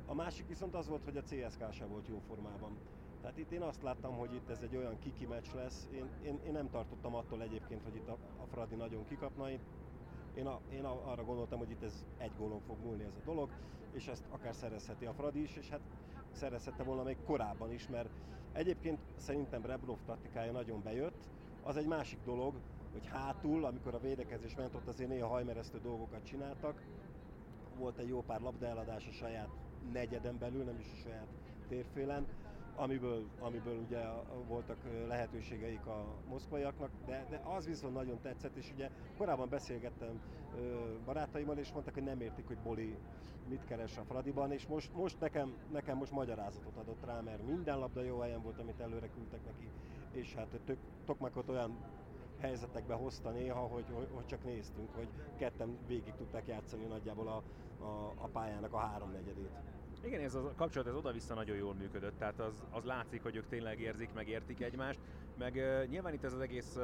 A 0.05 0.13
másik 0.13 0.47
viszont 0.47 0.75
az 0.75 0.87
volt, 0.87 1.03
hogy 1.03 1.17
a 1.17 1.23
CSK 1.23 1.71
sem 1.71 1.89
volt 1.89 2.07
jó 2.07 2.21
formában. 2.27 2.77
Tehát 3.21 3.37
itt 3.37 3.51
én 3.51 3.61
azt 3.61 3.81
láttam, 3.81 4.17
hogy 4.17 4.33
itt 4.33 4.49
ez 4.49 4.61
egy 4.61 4.75
olyan 4.75 4.99
kiki 4.99 5.25
meccs 5.25 5.53
lesz. 5.55 5.87
Én, 5.93 6.09
én, 6.23 6.39
én 6.45 6.51
nem 6.51 6.69
tartottam 6.69 7.15
attól 7.15 7.41
egyébként, 7.41 7.83
hogy 7.83 7.95
itt 7.95 8.07
a, 8.07 8.17
a 8.41 8.45
Fradi 8.51 8.75
nagyon 8.75 9.05
kikapna. 9.05 9.49
Én, 9.49 9.59
én, 10.37 10.45
a, 10.45 10.59
én 10.73 10.83
arra 10.83 11.23
gondoltam, 11.23 11.59
hogy 11.59 11.69
itt 11.69 11.83
ez 11.83 12.05
egy 12.17 12.31
gólon 12.37 12.59
fog 12.59 12.77
múlni 12.83 13.03
ez 13.03 13.15
a 13.21 13.25
dolog, 13.25 13.49
és 13.91 14.07
ezt 14.07 14.23
akár 14.29 14.55
szerezheti 14.55 15.05
a 15.05 15.13
Fradi 15.13 15.41
is, 15.41 15.55
és 15.55 15.69
hát 15.69 15.79
szerezhette 16.31 16.83
volna 16.83 17.03
még 17.03 17.17
korábban 17.25 17.71
is, 17.71 17.87
mert 17.87 18.09
egyébként 18.53 18.99
szerintem 19.15 19.65
Rebrov 19.65 19.97
taktikája 20.05 20.51
nagyon 20.51 20.81
bejött. 20.83 21.29
Az 21.63 21.77
egy 21.77 21.87
másik 21.87 22.19
dolog, 22.25 22.53
hogy 22.91 23.07
hátul, 23.07 23.65
amikor 23.65 23.93
a 23.93 23.99
védekezés 23.99 24.55
ment, 24.55 24.75
ott 24.75 24.87
azért 24.87 25.09
néha 25.09 25.27
hajmeresztő 25.27 25.79
dolgokat 25.79 26.23
csináltak. 26.23 26.81
Volt 27.77 27.97
egy 27.97 28.07
jó 28.07 28.21
pár 28.21 28.41
labdaeladás 28.41 29.07
a 29.07 29.11
saját 29.11 29.49
negyeden 29.93 30.37
belül, 30.37 30.63
nem 30.63 30.79
is 30.79 30.91
a 30.93 31.01
saját 31.03 31.27
térfélen, 31.67 32.25
amiből, 32.77 33.25
amiből 33.39 33.77
ugye 33.77 33.99
voltak 34.47 34.77
lehetőségeik 35.07 35.85
a 35.85 36.05
moszkvaiaknak, 36.29 36.89
de, 37.05 37.25
de 37.29 37.41
az 37.57 37.65
viszont 37.65 37.93
nagyon 37.93 38.19
tetszett, 38.21 38.55
és 38.55 38.71
ugye 38.73 38.89
korábban 39.17 39.49
beszélgettem 39.49 40.21
barátaimmal, 41.05 41.57
és 41.57 41.71
mondták, 41.71 41.93
hogy 41.93 42.03
nem 42.03 42.21
értik, 42.21 42.47
hogy 42.47 42.57
Boli 42.57 42.97
mit 43.49 43.65
keres 43.65 43.97
a 43.97 44.03
Fradiban, 44.03 44.51
és 44.51 44.65
most, 44.67 44.93
most 44.93 45.19
nekem, 45.19 45.53
nekem 45.71 45.97
most 45.97 46.11
magyarázatot 46.11 46.77
adott 46.77 47.05
rá, 47.05 47.19
mert 47.19 47.47
minden 47.47 47.79
labda 47.79 48.01
jó 48.01 48.19
helyen 48.19 48.41
volt, 48.41 48.59
amit 48.59 48.79
előre 48.79 49.09
küldtek 49.09 49.45
neki, 49.45 49.69
és 50.11 50.33
hát 50.35 50.59
tök, 50.65 50.77
Tokmakot 51.05 51.49
olyan 51.49 51.77
helyzetekbe 52.39 52.93
hozta 52.93 53.29
néha, 53.29 53.59
hogy, 53.59 53.85
hogy, 53.93 54.07
hogy 54.13 54.25
csak 54.25 54.43
néztünk, 54.43 54.89
hogy 54.95 55.07
ketten 55.37 55.77
végig 55.87 56.13
tudták 56.13 56.47
játszani 56.47 56.85
nagyjából 56.85 57.27
a, 57.27 57.43
a, 57.83 58.13
a 58.17 58.27
pályának 58.27 58.73
a 58.73 58.77
háromnegyedét. 58.77 59.51
Igen, 60.03 60.21
ez 60.21 60.35
a 60.35 60.53
kapcsolat 60.55 60.87
ez 60.87 60.95
oda-vissza 60.95 61.33
nagyon 61.33 61.57
jól 61.57 61.73
működött, 61.73 62.17
tehát 62.17 62.39
az, 62.39 62.63
az 62.69 62.83
látszik, 62.83 63.23
hogy 63.23 63.35
ők 63.35 63.47
tényleg 63.47 63.79
érzik, 63.79 64.13
meg 64.13 64.27
értik 64.27 64.61
egymást, 64.61 64.99
meg 65.37 65.55
uh, 65.55 65.85
nyilván 65.87 66.13
itt 66.13 66.23
ez 66.23 66.33
az 66.33 66.39
egész 66.39 66.75
uh, 66.75 66.83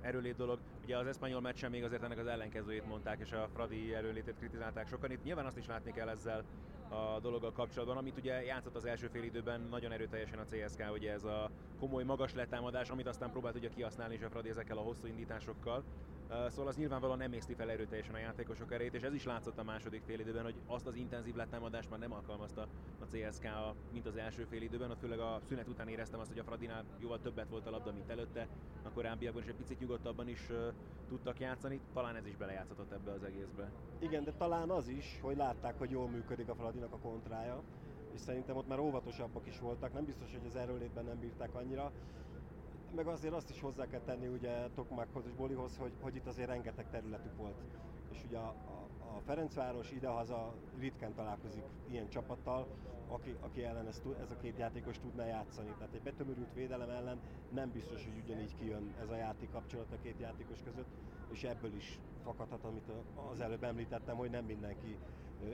erőlét 0.00 0.36
dolog, 0.36 0.58
ugye 0.82 0.98
az 0.98 1.06
eszpanyol 1.06 1.40
meccsen 1.40 1.70
még 1.70 1.84
azért 1.84 2.02
ennek 2.02 2.18
az 2.18 2.26
ellenkezőjét 2.26 2.86
mondták, 2.86 3.20
és 3.20 3.32
a 3.32 3.48
Fradi 3.52 3.94
erőlétét 3.94 4.36
kritizálták 4.36 4.88
sokan, 4.88 5.10
itt 5.10 5.22
nyilván 5.22 5.46
azt 5.46 5.56
is 5.56 5.66
látni 5.66 5.92
kell 5.92 6.08
ezzel 6.08 6.44
a 6.90 7.20
dologgal 7.20 7.52
kapcsolatban, 7.52 7.96
amit 7.96 8.18
ugye 8.18 8.42
játszott 8.42 8.76
az 8.76 8.84
első 8.84 9.06
fél 9.06 9.22
időben 9.22 9.60
nagyon 9.60 9.92
erőteljesen 9.92 10.38
a 10.38 10.44
CSK, 10.44 10.84
ugye 10.92 11.12
ez 11.12 11.24
a 11.24 11.50
komoly 11.78 12.04
magas 12.04 12.34
letámadás, 12.34 12.90
amit 12.90 13.06
aztán 13.06 13.30
próbált 13.30 13.56
ugye 13.56 13.68
kihasználni 13.68 14.14
is 14.14 14.22
a 14.22 14.30
Fradi 14.30 14.48
ezekkel 14.48 14.76
a 14.78 14.82
hosszú 14.82 15.06
indításokkal, 15.06 15.84
Szóval 16.30 16.66
az 16.66 16.76
nyilvánvalóan 16.76 17.18
nem 17.18 17.32
észti 17.32 17.54
fel 17.54 17.70
erőteljesen 17.70 18.14
a 18.14 18.18
játékosok 18.18 18.72
erejét, 18.72 18.94
és 18.94 19.02
ez 19.02 19.14
is 19.14 19.24
látszott 19.24 19.58
a 19.58 19.62
második 19.62 20.02
fél 20.02 20.20
időben, 20.20 20.42
hogy 20.42 20.60
azt 20.66 20.86
az 20.86 20.94
intenzív 20.94 21.34
letámadást 21.34 21.90
már 21.90 21.98
nem 21.98 22.12
alkalmazta 22.12 22.68
a 22.98 23.04
CSK, 23.04 23.48
mint 23.92 24.06
az 24.06 24.16
első 24.16 24.44
fél 24.44 24.62
időben, 24.62 24.90
ott 24.90 24.98
főleg 24.98 25.18
a 25.18 25.40
szünet 25.44 25.68
után 25.68 25.88
éreztem 25.88 26.20
azt, 26.20 26.28
hogy 26.28 26.38
a 26.38 26.42
Fradinál 26.42 26.84
jóval 26.98 27.20
többet 27.20 27.48
volt 27.48 27.66
a 27.66 27.70
labda, 27.70 27.92
mint 27.92 28.10
előtte, 28.10 28.48
a 28.82 28.90
korábbiakban 28.90 29.42
is 29.42 29.48
egy 29.48 29.54
picit 29.54 29.78
nyugodtabban 29.78 30.28
is 30.28 30.48
uh, 30.50 30.56
tudtak 31.08 31.40
játszani, 31.40 31.80
talán 31.92 32.16
ez 32.16 32.26
is 32.26 32.36
belejátszott 32.36 32.92
ebbe 32.92 33.12
az 33.12 33.22
egészbe. 33.22 33.72
Igen, 33.98 34.24
de 34.24 34.32
talán 34.32 34.70
az 34.70 34.88
is, 34.88 35.18
hogy 35.20 35.36
látták, 35.36 35.78
hogy 35.78 35.90
jól 35.90 36.08
működik 36.08 36.48
a 36.48 36.54
Fradinak 36.54 36.92
a 36.92 36.98
kontrája, 36.98 37.62
és 38.12 38.20
szerintem 38.20 38.56
ott 38.56 38.66
már 38.66 38.78
óvatosabbak 38.78 39.46
is 39.46 39.58
voltak, 39.58 39.92
nem 39.92 40.04
biztos, 40.04 40.32
hogy 40.32 40.46
az 40.46 40.56
erőlétben 40.56 41.04
nem 41.04 41.18
bírták 41.18 41.54
annyira, 41.54 41.92
meg 42.94 43.06
azért 43.06 43.34
azt 43.34 43.50
is 43.50 43.60
hozzá 43.60 43.86
kell 43.86 44.00
tenni 44.00 44.26
ugye 44.26 44.68
Tokmákhoz 44.74 45.26
és 45.26 45.32
Bolihoz, 45.32 45.76
hogy, 45.76 45.92
hogy 46.00 46.16
itt 46.16 46.26
azért 46.26 46.48
rengeteg 46.48 46.90
területük 46.90 47.36
volt. 47.36 47.56
És 48.10 48.24
ugye 48.24 48.38
a, 48.38 48.48
a, 48.48 48.86
a 49.16 49.20
Ferencváros 49.24 49.90
idehaza 49.90 50.54
ritkán 50.78 51.14
találkozik 51.14 51.64
ilyen 51.90 52.08
csapattal, 52.08 52.66
aki, 53.08 53.36
aki 53.40 53.64
ellen 53.64 53.86
ez, 53.86 54.02
ez 54.20 54.30
a 54.30 54.36
két 54.36 54.58
játékos 54.58 54.98
tudná 54.98 55.26
játszani. 55.26 55.74
Tehát 55.78 55.94
egy 55.94 56.02
betömörült 56.02 56.54
védelem 56.54 56.90
ellen 56.90 57.20
nem 57.50 57.70
biztos, 57.70 58.04
hogy 58.04 58.22
ugyanígy 58.24 58.56
kijön 58.58 58.94
ez 59.00 59.10
a 59.10 59.16
játék 59.16 59.50
kapcsolat 59.50 59.92
a 59.92 60.00
két 60.02 60.18
játékos 60.18 60.62
között, 60.62 60.90
és 61.30 61.44
ebből 61.44 61.74
is 61.74 61.98
fakadhat, 62.22 62.64
amit 62.64 62.90
az 63.32 63.40
előbb 63.40 63.64
említettem, 63.64 64.16
hogy 64.16 64.30
nem 64.30 64.44
mindenki 64.44 64.96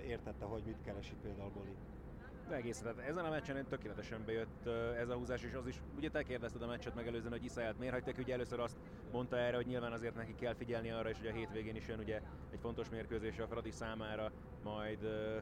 értette, 0.07 0.45
hogy 0.45 0.63
mit 0.65 0.83
keresi 0.83 1.15
például 1.23 1.51
Boli. 1.51 1.77
De 2.49 2.55
egész, 2.55 2.79
tehát 2.79 2.99
ezen 2.99 3.25
a 3.25 3.31
meccsen 3.31 3.67
tökéletesen 3.69 4.25
bejött 4.25 4.67
ez 4.99 5.09
a 5.09 5.15
húzás, 5.15 5.43
és 5.43 5.53
az 5.53 5.67
is, 5.67 5.81
ugye 5.97 6.11
te 6.11 6.23
kérdezted 6.23 6.63
a 6.63 6.67
meccset 6.67 6.95
megelőzően, 6.95 7.33
hogy 7.33 7.45
Iszáját 7.45 7.79
miért 7.79 7.95
hagyták, 7.95 8.19
ugye 8.19 8.33
először 8.33 8.61
azt 8.61 8.77
mondta 9.13 9.39
erre, 9.39 9.57
hogy 9.57 9.67
nyilván 9.67 9.93
azért 9.93 10.15
neki 10.15 10.35
kell 10.35 10.55
figyelni 10.55 10.91
arra, 10.91 11.11
és 11.11 11.19
hogy 11.19 11.27
a 11.27 11.33
hétvégén 11.33 11.77
is 11.77 11.89
jön 11.89 11.99
ugye 11.99 12.21
egy 12.51 12.61
fontos 12.61 12.89
mérkőzés 12.89 13.39
a 13.39 13.47
Fradi 13.47 13.71
számára, 13.71 14.33
majd 14.63 14.99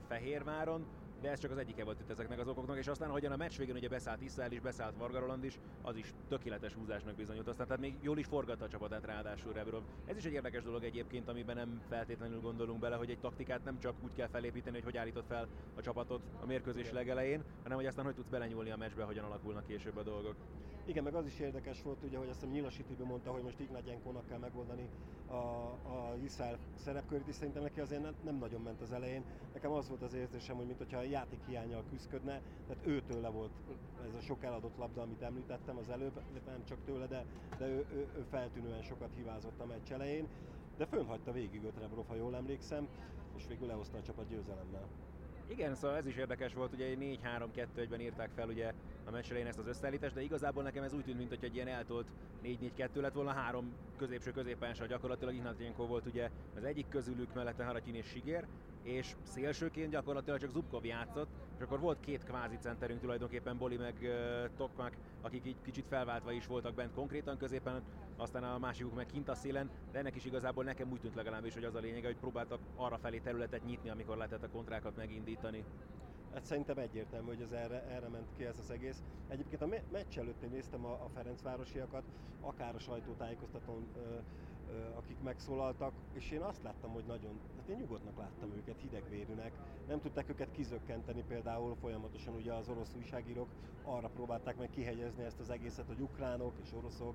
Fehérváron, 0.08 0.86
de 1.24 1.30
ez 1.30 1.38
csak 1.38 1.50
az 1.50 1.58
egyike 1.58 1.84
volt 1.84 2.00
itt 2.00 2.10
ezeknek 2.10 2.38
az 2.38 2.48
okoknak, 2.48 2.78
és 2.78 2.86
aztán, 2.86 3.08
ahogyan 3.08 3.32
a 3.32 3.36
meccs 3.36 3.56
végén 3.56 3.74
ugye 3.74 3.88
beszállt 3.88 4.20
Iszrael 4.22 4.52
is, 4.52 4.60
beszállt 4.60 4.96
Varga 4.96 5.18
Roland 5.18 5.44
is, 5.44 5.58
az 5.82 5.96
is 5.96 6.14
tökéletes 6.28 6.72
húzásnak 6.72 7.14
bizonyult. 7.14 7.48
Aztán 7.48 7.66
tehát 7.66 7.82
még 7.82 7.96
jól 8.00 8.18
is 8.18 8.26
forgatta 8.26 8.64
a 8.64 8.68
csapatát 8.68 9.04
ráadásul 9.04 9.52
Rebrov. 9.52 9.82
Ez 10.06 10.16
is 10.16 10.24
egy 10.24 10.32
érdekes 10.32 10.62
dolog 10.62 10.84
egyébként, 10.84 11.28
amiben 11.28 11.56
nem 11.56 11.80
feltétlenül 11.88 12.40
gondolunk 12.40 12.80
bele, 12.80 12.96
hogy 12.96 13.10
egy 13.10 13.18
taktikát 13.18 13.64
nem 13.64 13.78
csak 13.78 13.94
úgy 14.02 14.12
kell 14.12 14.28
felépíteni, 14.28 14.74
hogy 14.76 14.84
hogy 14.84 14.96
állítod 14.96 15.24
fel 15.28 15.48
a 15.74 15.80
csapatot 15.80 16.22
a 16.42 16.46
mérkőzés 16.46 16.90
legelején, 16.90 17.44
hanem 17.62 17.78
hogy 17.78 17.86
aztán 17.86 18.04
hogy 18.04 18.14
tudsz 18.14 18.30
belenyúlni 18.30 18.70
a 18.70 18.76
meccsbe, 18.76 19.04
hogyan 19.04 19.24
alakulnak 19.24 19.66
később 19.66 19.96
a 19.96 20.02
dolgok. 20.02 20.34
Igen, 20.86 21.02
meg 21.02 21.14
az 21.14 21.26
is 21.26 21.38
érdekes 21.38 21.82
volt, 21.82 22.02
ugye, 22.02 22.18
hogy 22.18 22.28
azt 22.28 22.38
hiszem 22.38 22.54
Nyilasitibe 22.54 23.04
mondta, 23.04 23.30
hogy 23.30 23.42
most 23.42 23.60
Ignagyenkónak 23.60 24.26
kell 24.26 24.38
megoldani 24.38 24.88
a, 25.26 25.34
a 25.34 26.16
Iszrael 26.24 26.58
szerepkörét, 26.74 27.28
és 27.28 27.34
szerintem 27.34 27.62
neki 27.62 27.80
azért 27.80 28.22
nem, 28.24 28.36
nagyon 28.38 28.60
ment 28.60 28.80
az 28.80 28.92
elején. 28.92 29.24
Nekem 29.52 29.72
az 29.72 29.88
volt 29.88 30.02
az 30.02 30.14
érzésem, 30.14 30.56
hogy 30.56 30.66
mintha 30.66 30.98
a 30.98 31.02
játék 31.02 31.38
hiányjal 31.46 31.84
küzdködne, 31.90 32.40
tehát 32.66 32.86
őtől 32.86 33.20
le 33.20 33.28
volt 33.28 33.50
ez 34.08 34.14
a 34.14 34.20
sok 34.20 34.44
eladott 34.44 34.76
labda, 34.76 35.02
amit 35.02 35.22
említettem 35.22 35.76
az 35.76 35.88
előbb, 35.88 36.20
nem 36.46 36.64
csak 36.64 36.78
tőle, 36.84 37.06
de, 37.06 37.24
de 37.58 37.66
ő, 37.66 37.86
ő, 37.92 38.08
ő 38.16 38.24
feltűnően 38.30 38.82
sokat 38.82 39.10
hibázott 39.16 39.60
a 39.60 39.66
meccs 39.66 39.92
elején, 39.92 40.28
de 40.76 40.86
fönnhagyta 40.86 41.32
végig 41.32 41.64
öt 41.64 41.78
Rebrov, 41.78 42.06
ha 42.06 42.14
jól 42.14 42.36
emlékszem, 42.36 42.88
és 43.36 43.46
végül 43.48 43.66
lehozta 43.66 43.98
a 43.98 44.02
csapat 44.02 44.28
győzelemmel. 44.28 44.88
Igen, 45.48 45.74
szóval 45.74 45.96
ez 45.96 46.06
is 46.06 46.16
érdekes 46.16 46.52
volt, 46.54 46.72
ugye 46.72 46.94
4-3-2-1-ben 47.00 48.00
írták 48.00 48.30
fel 48.30 48.48
ugye 48.48 48.72
a 49.04 49.10
meccs 49.10 49.30
elején 49.30 49.46
ezt 49.46 49.58
az 49.58 49.66
összeállítást, 49.66 50.14
de 50.14 50.22
igazából 50.22 50.62
nekem 50.62 50.82
ez 50.82 50.92
úgy 50.92 51.04
tűnt, 51.04 51.18
mint 51.18 51.28
hogy 51.28 51.44
egy 51.44 51.54
ilyen 51.54 51.68
eltolt 51.68 52.06
4-4-2 52.44 52.94
lett 52.94 53.12
volna, 53.12 53.32
három 53.32 53.74
középső 53.96 54.30
középpályásra 54.30 54.86
gyakorlatilag 54.86 55.34
Ignatyenko 55.34 55.86
volt 55.86 56.06
ugye 56.06 56.30
az 56.56 56.64
egyik 56.64 56.88
közülük 56.88 57.34
mellette 57.34 57.64
Harakin 57.64 57.94
és 57.94 58.06
Sigér, 58.06 58.46
és 58.84 59.14
szélsőként 59.22 59.90
gyakorlatilag 59.90 60.38
csak 60.38 60.50
Zubkov 60.50 60.84
játszott, 60.84 61.28
és 61.56 61.62
akkor 61.62 61.80
volt 61.80 62.00
két 62.00 62.24
kvázi 62.24 62.56
centerünk 62.56 63.00
tulajdonképpen, 63.00 63.58
Boli 63.58 63.76
meg 63.76 63.94
uh, 64.00 64.50
Tokmak, 64.56 64.96
akik 65.20 65.46
így 65.46 65.56
kicsit 65.62 65.86
felváltva 65.88 66.32
is 66.32 66.46
voltak 66.46 66.74
bent 66.74 66.92
konkrétan 66.92 67.36
középen, 67.36 67.82
aztán 68.16 68.44
a 68.44 68.58
másikuk 68.58 68.94
meg 68.94 69.06
kint 69.06 69.28
a 69.28 69.34
szélen, 69.34 69.70
de 69.92 69.98
ennek 69.98 70.14
is 70.14 70.24
igazából 70.24 70.64
nekem 70.64 70.90
úgy 70.90 71.00
tűnt 71.00 71.14
legalábbis, 71.14 71.54
hogy 71.54 71.64
az 71.64 71.74
a 71.74 71.80
lényege, 71.80 72.06
hogy 72.06 72.16
próbáltak 72.16 72.60
arra 72.76 72.98
felé 72.98 73.18
területet 73.18 73.64
nyitni, 73.64 73.90
amikor 73.90 74.16
lehetett 74.16 74.42
a 74.42 74.48
kontrákat 74.48 74.96
megindítani. 74.96 75.64
Hát 76.32 76.44
szerintem 76.44 76.78
egyértelmű, 76.78 77.26
hogy 77.26 77.42
az 77.42 77.52
erre, 77.52 77.82
erre 77.82 78.08
ment 78.08 78.28
ki 78.36 78.44
ez 78.44 78.58
az 78.58 78.70
egész. 78.70 79.02
Egyébként 79.28 79.62
a 79.62 79.68
meccs 79.92 80.18
előtt 80.18 80.42
én 80.42 80.50
néztem 80.50 80.84
a, 80.84 80.92
a 80.92 81.08
Ferencvárosiakat, 81.14 82.02
akár 82.40 82.74
a 82.74 82.78
sajtótájékoztatón, 82.78 83.86
ö, 83.96 84.18
akik 84.96 85.16
megszólaltak, 85.22 85.92
és 86.12 86.30
én 86.30 86.40
azt 86.40 86.62
láttam, 86.62 86.90
hogy 86.90 87.04
nagyon, 87.06 87.40
hát 87.56 87.68
én 87.68 87.76
nyugodtnak 87.76 88.18
láttam 88.18 88.52
őket, 88.56 88.80
hidegvérűnek. 88.80 89.52
Nem 89.88 90.00
tudták 90.00 90.28
őket 90.28 90.50
kizökkenteni, 90.52 91.24
például 91.28 91.76
folyamatosan 91.80 92.34
ugye 92.34 92.52
az 92.52 92.68
orosz 92.68 92.94
újságírók 92.96 93.48
arra 93.84 94.08
próbálták 94.08 94.56
meg 94.56 94.70
kihegyezni 94.70 95.24
ezt 95.24 95.40
az 95.40 95.50
egészet, 95.50 95.86
hogy 95.86 96.00
ukránok 96.00 96.52
és 96.62 96.72
oroszok, 96.72 97.14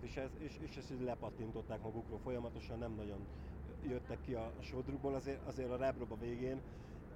és, 0.00 0.16
ez, 0.16 0.30
és, 0.38 0.58
és 0.60 0.76
ezt 0.76 0.92
lepattintották 1.04 1.82
magukról 1.82 2.18
folyamatosan, 2.18 2.78
nem 2.78 2.92
nagyon 2.92 3.26
jöttek 3.88 4.20
ki 4.20 4.34
a 4.34 4.52
sodrukból, 4.60 5.14
azért, 5.14 5.46
azért 5.46 5.70
a 5.70 5.76
Rebrob 5.76 6.12
a 6.12 6.16
végén 6.20 6.60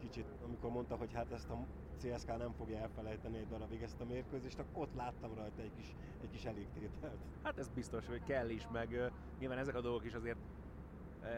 kicsit, 0.09 0.27
amikor 0.45 0.71
mondta, 0.71 0.97
hogy 0.97 1.13
hát 1.13 1.33
ezt 1.33 1.51
a 1.51 1.67
CSK 2.01 2.37
nem 2.39 2.53
fogja 2.53 2.79
elfelejteni 2.79 3.39
egy 3.39 3.49
darabig 3.49 3.83
ezt 3.83 4.01
a 4.01 4.05
mérkőzést, 4.05 4.59
akkor 4.59 4.83
ott 4.83 4.95
láttam 4.97 5.35
rajta 5.35 5.63
egy 5.63 5.73
kis, 5.77 5.95
egy 6.23 6.31
kis 6.31 6.45
elégtételt. 6.45 7.19
Hát 7.43 7.59
ez 7.59 7.69
biztos, 7.69 8.07
hogy 8.07 8.23
kell 8.25 8.49
is, 8.49 8.69
meg 8.73 9.13
nyilván 9.39 9.59
ezek 9.59 9.75
a 9.75 9.81
dolgok 9.81 10.05
is 10.05 10.15
azért, 10.15 10.39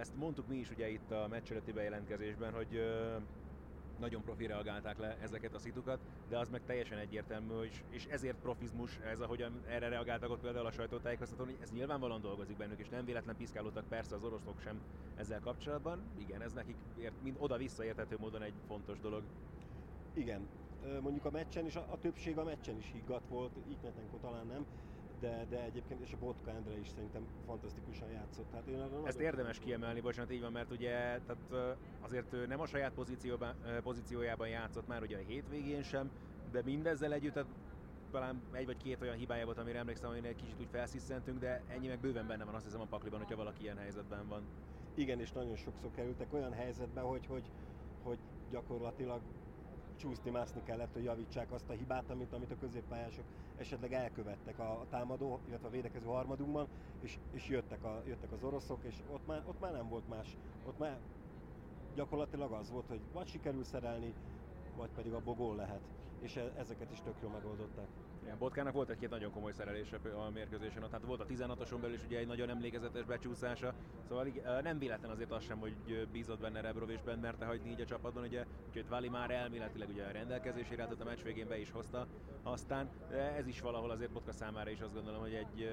ezt 0.01 0.17
mondtuk 0.17 0.49
mi 0.49 0.57
is 0.57 0.71
ugye 0.71 0.89
itt 0.89 1.11
a 1.11 1.27
meccs 1.31 1.51
előtti 1.51 1.73
bejelentkezésben, 1.73 2.53
hogy 2.53 2.81
nagyon 3.99 4.23
profi 4.23 4.47
reagálták 4.47 4.99
le 4.99 5.17
ezeket 5.21 5.55
a 5.55 5.59
szitukat, 5.59 6.01
de 6.29 6.39
az 6.39 6.49
meg 6.49 6.63
teljesen 6.67 6.99
egyértelmű, 6.99 7.63
és, 7.63 7.83
és 7.91 8.05
ezért 8.05 8.37
profizmus 8.37 8.99
ez, 8.99 9.21
ahogyan 9.21 9.63
erre 9.69 9.89
reagáltak 9.89 10.31
ott 10.31 10.41
például 10.41 10.67
a 10.67 10.71
sajtótájékoztatón, 10.71 11.47
hogy 11.47 11.59
ez 11.61 11.71
nyilvánvalóan 11.73 12.21
dolgozik 12.21 12.57
bennük, 12.57 12.79
és 12.79 12.89
nem 12.89 13.05
véletlen 13.05 13.37
piszkálódtak 13.37 13.89
persze 13.89 14.15
az 14.15 14.25
oroszok 14.25 14.61
sem 14.61 14.81
ezzel 15.15 15.41
kapcsolatban. 15.41 16.03
Igen, 16.19 16.43
ez 16.43 16.53
nekik 16.53 16.77
ért, 16.99 17.23
mind 17.23 17.37
oda-vissza 17.39 17.85
érthető 17.85 18.17
módon 18.19 18.43
egy 18.43 18.55
fontos 18.67 19.01
dolog. 19.01 19.23
Igen, 20.15 20.49
mondjuk 21.01 21.25
a 21.25 21.31
meccsen 21.31 21.67
is, 21.67 21.77
a, 21.77 21.87
a 21.91 21.99
többség 21.99 22.39
a 22.39 22.45
meccsen 22.45 22.77
is 22.77 22.91
higgadt 22.93 23.29
volt, 23.29 23.53
Ignatenko 23.69 24.17
talán 24.17 24.47
nem, 24.47 24.67
de, 25.21 25.47
de 25.49 25.63
egyébként 25.63 26.01
és 26.01 26.13
a 26.13 26.17
Botka 26.21 26.51
Endre 26.51 26.79
is 26.79 26.89
szerintem 26.89 27.27
fantasztikusan 27.47 28.11
játszott. 28.11 28.51
Hát 28.53 28.67
én 28.67 28.83
Ezt 29.05 29.21
érdemes 29.21 29.59
kiemelni, 29.59 30.01
bocsánat, 30.01 30.33
így 30.33 30.41
van, 30.41 30.53
mert 30.53 30.71
ugye 30.71 31.21
tehát 31.27 31.77
azért 32.01 32.33
ő 32.33 32.47
nem 32.47 32.61
a 32.61 32.67
saját 32.67 32.93
pozícióban, 32.93 33.55
pozíciójában 33.83 34.49
játszott 34.49 34.87
már 34.87 35.03
ugye 35.03 35.17
a 35.17 35.21
hétvégén 35.27 35.83
sem, 35.83 36.11
de 36.51 36.63
mindezzel 36.63 37.13
együtt 37.13 37.33
tehát 37.33 37.49
talán 38.11 38.43
egy 38.53 38.67
vagy 38.67 38.77
két 38.77 39.03
olyan 39.03 39.17
hibája 39.17 39.45
volt, 39.45 39.59
amire 39.59 39.79
emlékszem, 39.79 40.11
hogy 40.11 40.25
egy 40.25 40.37
kicsit 40.37 40.61
úgy 40.61 40.69
felsziszentünk, 40.71 41.39
de 41.39 41.63
ennyi 41.69 41.87
meg 41.87 41.99
bőven 41.99 42.27
benne 42.27 42.45
van 42.45 42.55
azt 42.55 42.65
hiszem 42.65 42.81
a 42.81 42.85
pakliban, 42.85 43.19
hogyha 43.19 43.37
valaki 43.37 43.63
ilyen 43.63 43.77
helyzetben 43.77 44.29
van. 44.29 44.43
Igen, 44.95 45.21
és 45.21 45.33
nagyon 45.33 45.57
sokszor 45.57 45.91
kerültek 45.91 46.33
olyan 46.33 46.53
helyzetbe, 46.53 47.01
hogy, 47.01 47.27
hogy, 47.27 47.51
hogy 48.03 48.19
gyakorlatilag 48.51 49.21
csúszni, 49.97 50.31
mászni 50.31 50.63
kellett, 50.63 50.93
hogy 50.93 51.05
javítsák 51.05 51.53
azt 51.53 51.71
a 51.71 51.73
hibát, 51.73 52.11
amit, 52.11 52.33
amit 52.33 52.51
a 52.51 52.59
középpályások 52.61 53.25
esetleg 53.57 53.93
elkövettek 53.93 54.59
a, 54.59 54.87
támadó, 54.91 55.41
illetve 55.49 55.67
a 55.67 55.71
védekező 55.71 56.07
harmadunkban, 56.07 56.69
és, 57.01 57.19
és 57.33 57.49
jöttek, 57.49 57.85
a, 57.85 58.03
jöttek 58.07 58.33
az 58.33 58.43
oroszok, 58.43 58.79
és 58.83 58.95
ott 59.13 59.27
már, 59.27 59.43
ott 59.47 59.61
már 59.61 59.73
nem 59.73 59.89
volt 59.89 60.09
más. 60.09 60.37
Ott 60.67 60.79
már 60.79 60.99
gyakorlatilag 61.95 62.53
az 62.53 62.71
volt, 62.71 62.87
hogy 62.89 63.01
vagy 63.13 63.27
sikerül 63.27 63.65
szerelni, 63.65 64.15
vagy 64.77 64.91
pedig 64.95 65.13
a 65.13 65.21
bogól 65.25 65.57
lehet. 65.57 65.81
És 66.21 66.37
e, 66.37 66.53
ezeket 66.57 66.91
is 66.91 67.01
tök 67.01 67.15
jól 67.23 67.31
megoldották. 67.31 67.89
Igen, 68.27 68.39
Botkának 68.39 68.73
volt 68.73 68.91
egy-két 68.91 69.11
nagyon 69.11 69.31
komoly 69.31 69.53
szerelése 69.53 69.97
a 69.97 70.31
mérkőzésen, 70.31 70.83
tehát 70.83 71.05
volt 71.05 71.21
a 71.21 71.27
16-oson 71.27 71.81
belül 71.81 71.95
is 71.95 72.05
ugye 72.05 72.19
egy 72.19 72.27
nagyon 72.27 72.51
emlékezetes 72.51 73.05
becsúszása, 73.05 73.75
szóval 74.09 74.27
nem 74.63 74.79
véletlen 74.79 75.11
azért 75.11 75.33
az 75.33 75.43
sem, 75.43 75.59
hogy 75.59 76.07
bízott 76.13 76.41
benne 76.41 76.61
Rebrov 76.61 76.91
és 76.91 77.03
benne 77.03 77.21
merte 77.21 77.45
hagyni 77.45 77.71
így 77.71 77.81
a 77.81 77.85
csapatban, 77.85 78.23
ugye, 78.23 78.45
úgyhogy 78.67 78.89
Vali 78.89 79.09
már 79.09 79.31
elméletileg 79.31 79.89
ugye 79.89 80.05
a 80.05 80.11
rendelkezésére 80.11 80.83
állt 80.83 81.01
a 81.01 81.05
meccs 81.05 81.23
végén 81.23 81.49
be 81.49 81.59
is 81.59 81.71
hozta, 81.71 82.07
aztán 82.43 82.91
ez 83.37 83.47
is 83.47 83.61
valahol 83.61 83.91
azért 83.91 84.13
Botka 84.13 84.33
számára 84.33 84.71
is 84.71 84.81
azt 84.81 84.95
gondolom, 84.95 85.21
hogy 85.21 85.35
egy 85.35 85.69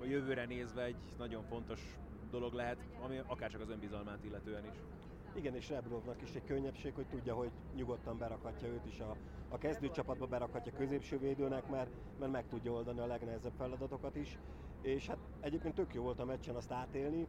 a 0.00 0.04
jövőre 0.04 0.44
nézve 0.44 0.82
egy 0.82 0.96
nagyon 1.18 1.42
fontos 1.42 1.98
dolog 2.30 2.52
lehet, 2.52 2.78
ami 3.00 3.20
akár 3.26 3.50
csak 3.50 3.60
az 3.60 3.70
önbizalmát 3.70 4.24
illetően 4.24 4.64
is. 4.64 4.76
Igen, 5.34 5.54
és 5.54 5.68
Rebrovnak 5.68 6.22
is 6.22 6.34
egy 6.34 6.44
könnyebbség, 6.44 6.94
hogy 6.94 7.06
tudja, 7.06 7.34
hogy 7.34 7.50
nyugodtan 7.74 8.18
berakhatja 8.18 8.68
őt 8.68 8.86
is 8.86 9.00
a, 9.00 9.16
a 9.48 9.58
kezdőcsapatba, 9.58 10.26
berakhatja 10.26 10.72
középső 10.72 11.18
védőnek, 11.18 11.68
mert, 11.68 11.90
mert 12.18 12.32
meg 12.32 12.48
tudja 12.48 12.72
oldani 12.72 12.98
a 12.98 13.06
legnehezebb 13.06 13.52
feladatokat 13.56 14.16
is. 14.16 14.38
És 14.82 15.06
hát 15.06 15.18
egyébként 15.40 15.74
tök 15.74 15.94
jó 15.94 16.02
volt 16.02 16.20
a 16.20 16.24
meccsen 16.24 16.54
azt 16.54 16.72
átélni, 16.72 17.26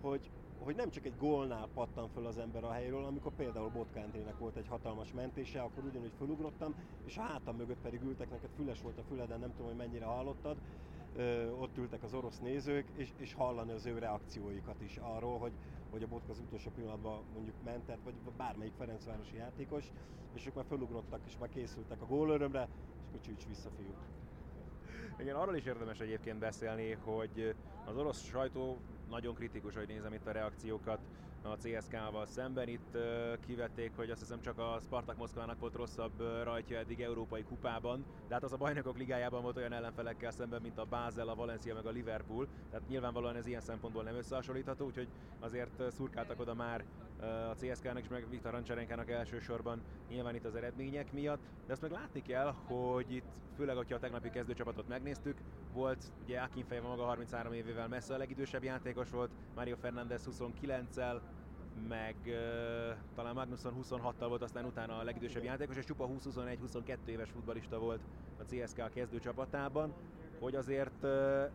hogy, 0.00 0.30
hogy 0.58 0.76
nem 0.76 0.90
csak 0.90 1.04
egy 1.04 1.16
gólnál 1.18 1.68
pattan 1.74 2.08
föl 2.08 2.26
az 2.26 2.38
ember 2.38 2.64
a 2.64 2.72
helyről, 2.72 3.04
amikor 3.04 3.32
például 3.32 3.68
Botkántének 3.68 4.38
volt 4.38 4.56
egy 4.56 4.68
hatalmas 4.68 5.12
mentése, 5.12 5.60
akkor 5.60 5.84
ugyanúgy 5.84 6.12
fölugrottam, 6.16 6.74
és 7.04 7.16
a 7.16 7.22
hátam 7.22 7.56
mögött 7.56 7.80
pedig 7.82 8.02
ültek, 8.02 8.30
neked 8.30 8.50
füles 8.56 8.82
volt 8.82 8.98
a 8.98 9.02
füleden, 9.02 9.40
nem 9.40 9.50
tudom, 9.50 9.66
hogy 9.66 9.76
mennyire 9.76 10.04
hallottad, 10.04 10.56
ott 11.60 11.76
ültek 11.76 12.02
az 12.02 12.14
orosz 12.14 12.38
nézők, 12.38 12.88
és, 12.96 13.12
és 13.16 13.34
hallani 13.34 13.72
az 13.72 13.86
ő 13.86 13.98
reakcióikat 13.98 14.80
is 14.80 14.96
arról, 14.96 15.38
hogy, 15.38 15.52
hogy 15.96 16.04
a 16.04 16.08
Botka 16.08 16.32
az 16.32 16.38
utolsó 16.38 16.70
pillanatban 16.70 17.24
mondjuk 17.34 17.54
mentett, 17.64 18.02
vagy 18.04 18.14
bármelyik 18.36 18.72
Ferencvárosi 18.78 19.36
játékos, 19.36 19.92
és 20.34 20.46
ők 20.46 20.54
már 20.54 20.64
fölugrottak, 20.68 21.20
és 21.26 21.38
már 21.38 21.48
készültek 21.48 22.02
a 22.02 22.06
gólörömre, 22.06 22.68
és 23.00 23.06
akkor 23.08 23.20
csücs 23.20 23.46
vissza 23.46 23.70
fiúk. 23.76 23.96
Igen, 25.18 25.36
arról 25.36 25.56
is 25.56 25.64
érdemes 25.64 26.00
egyébként 26.00 26.38
beszélni, 26.38 26.92
hogy 26.92 27.54
az 27.84 27.96
orosz 27.96 28.22
sajtó 28.22 28.78
nagyon 29.08 29.34
kritikus, 29.34 29.74
hogy 29.74 29.86
nézem 29.86 30.12
itt 30.12 30.26
a 30.26 30.32
reakciókat 30.32 31.00
a 31.50 31.56
CSK-val 31.56 32.26
szemben. 32.26 32.68
Itt 32.68 32.96
kivették, 33.46 33.92
hogy 33.96 34.10
azt 34.10 34.20
hiszem 34.20 34.40
csak 34.40 34.58
a 34.58 34.78
Spartak 34.82 35.16
Moszkvának 35.16 35.60
volt 35.60 35.74
rosszabb 35.74 36.20
rajtja 36.42 36.78
eddig 36.78 37.00
Európai 37.00 37.42
Kupában, 37.42 38.04
de 38.28 38.34
hát 38.34 38.42
az 38.44 38.52
a 38.52 38.56
bajnokok 38.56 38.98
ligájában 38.98 39.42
volt 39.42 39.56
olyan 39.56 39.72
ellenfelekkel 39.72 40.30
szemben, 40.30 40.62
mint 40.62 40.78
a 40.78 40.84
Basel, 40.84 41.28
a 41.28 41.34
Valencia 41.34 41.74
meg 41.74 41.86
a 41.86 41.90
Liverpool, 41.90 42.46
tehát 42.70 42.88
nyilvánvalóan 42.88 43.36
ez 43.36 43.46
ilyen 43.46 43.60
szempontból 43.60 44.02
nem 44.02 44.14
összehasonlítható, 44.16 44.84
úgyhogy 44.86 45.08
azért 45.40 45.92
szurkáltak 45.92 46.40
oda 46.40 46.54
már 46.54 46.84
a 47.50 47.54
CSK-nak 47.54 48.02
és 48.02 48.08
meg 48.08 48.30
Viktor 48.30 48.52
Rancserenkának 48.52 49.10
elsősorban 49.10 49.82
nyilván 50.08 50.34
itt 50.34 50.44
az 50.44 50.54
eredmények 50.54 51.12
miatt, 51.12 51.40
de 51.66 51.72
azt 51.72 51.82
meg 51.82 51.90
látni 51.90 52.22
kell, 52.22 52.54
hogy 52.66 53.12
itt 53.12 53.24
főleg, 53.56 53.76
hogyha 53.76 53.94
a 53.94 53.98
tegnapi 53.98 54.30
kezdőcsapatot 54.30 54.88
megnéztük, 54.88 55.38
volt 55.72 56.12
ugye 56.22 56.40
Akin 56.40 56.64
maga 56.82 57.04
33 57.04 57.52
évével 57.52 57.88
messze 57.88 58.14
a 58.14 58.16
legidősebb 58.16 58.64
játékos 58.64 59.10
volt, 59.10 59.30
Mario 59.54 59.76
Fernández 59.76 60.28
29-el, 60.30 61.20
meg 61.88 62.14
uh, 62.26 62.32
talán 63.14 63.34
Magnusson 63.34 63.74
26-tal 63.82 64.26
volt 64.28 64.42
aztán 64.42 64.64
utána 64.64 64.98
a 64.98 65.02
legidősebb 65.02 65.44
játékos, 65.44 65.76
és 65.76 65.84
csupa 65.84 66.08
20-21-22 66.08 66.96
éves 67.06 67.30
futbalista 67.30 67.78
volt 67.78 68.00
a 68.38 68.44
CSK 68.44 68.90
kezdőcsapatában, 68.94 69.92
hogy 70.38 70.54
azért 70.54 71.02
uh, 71.02 71.50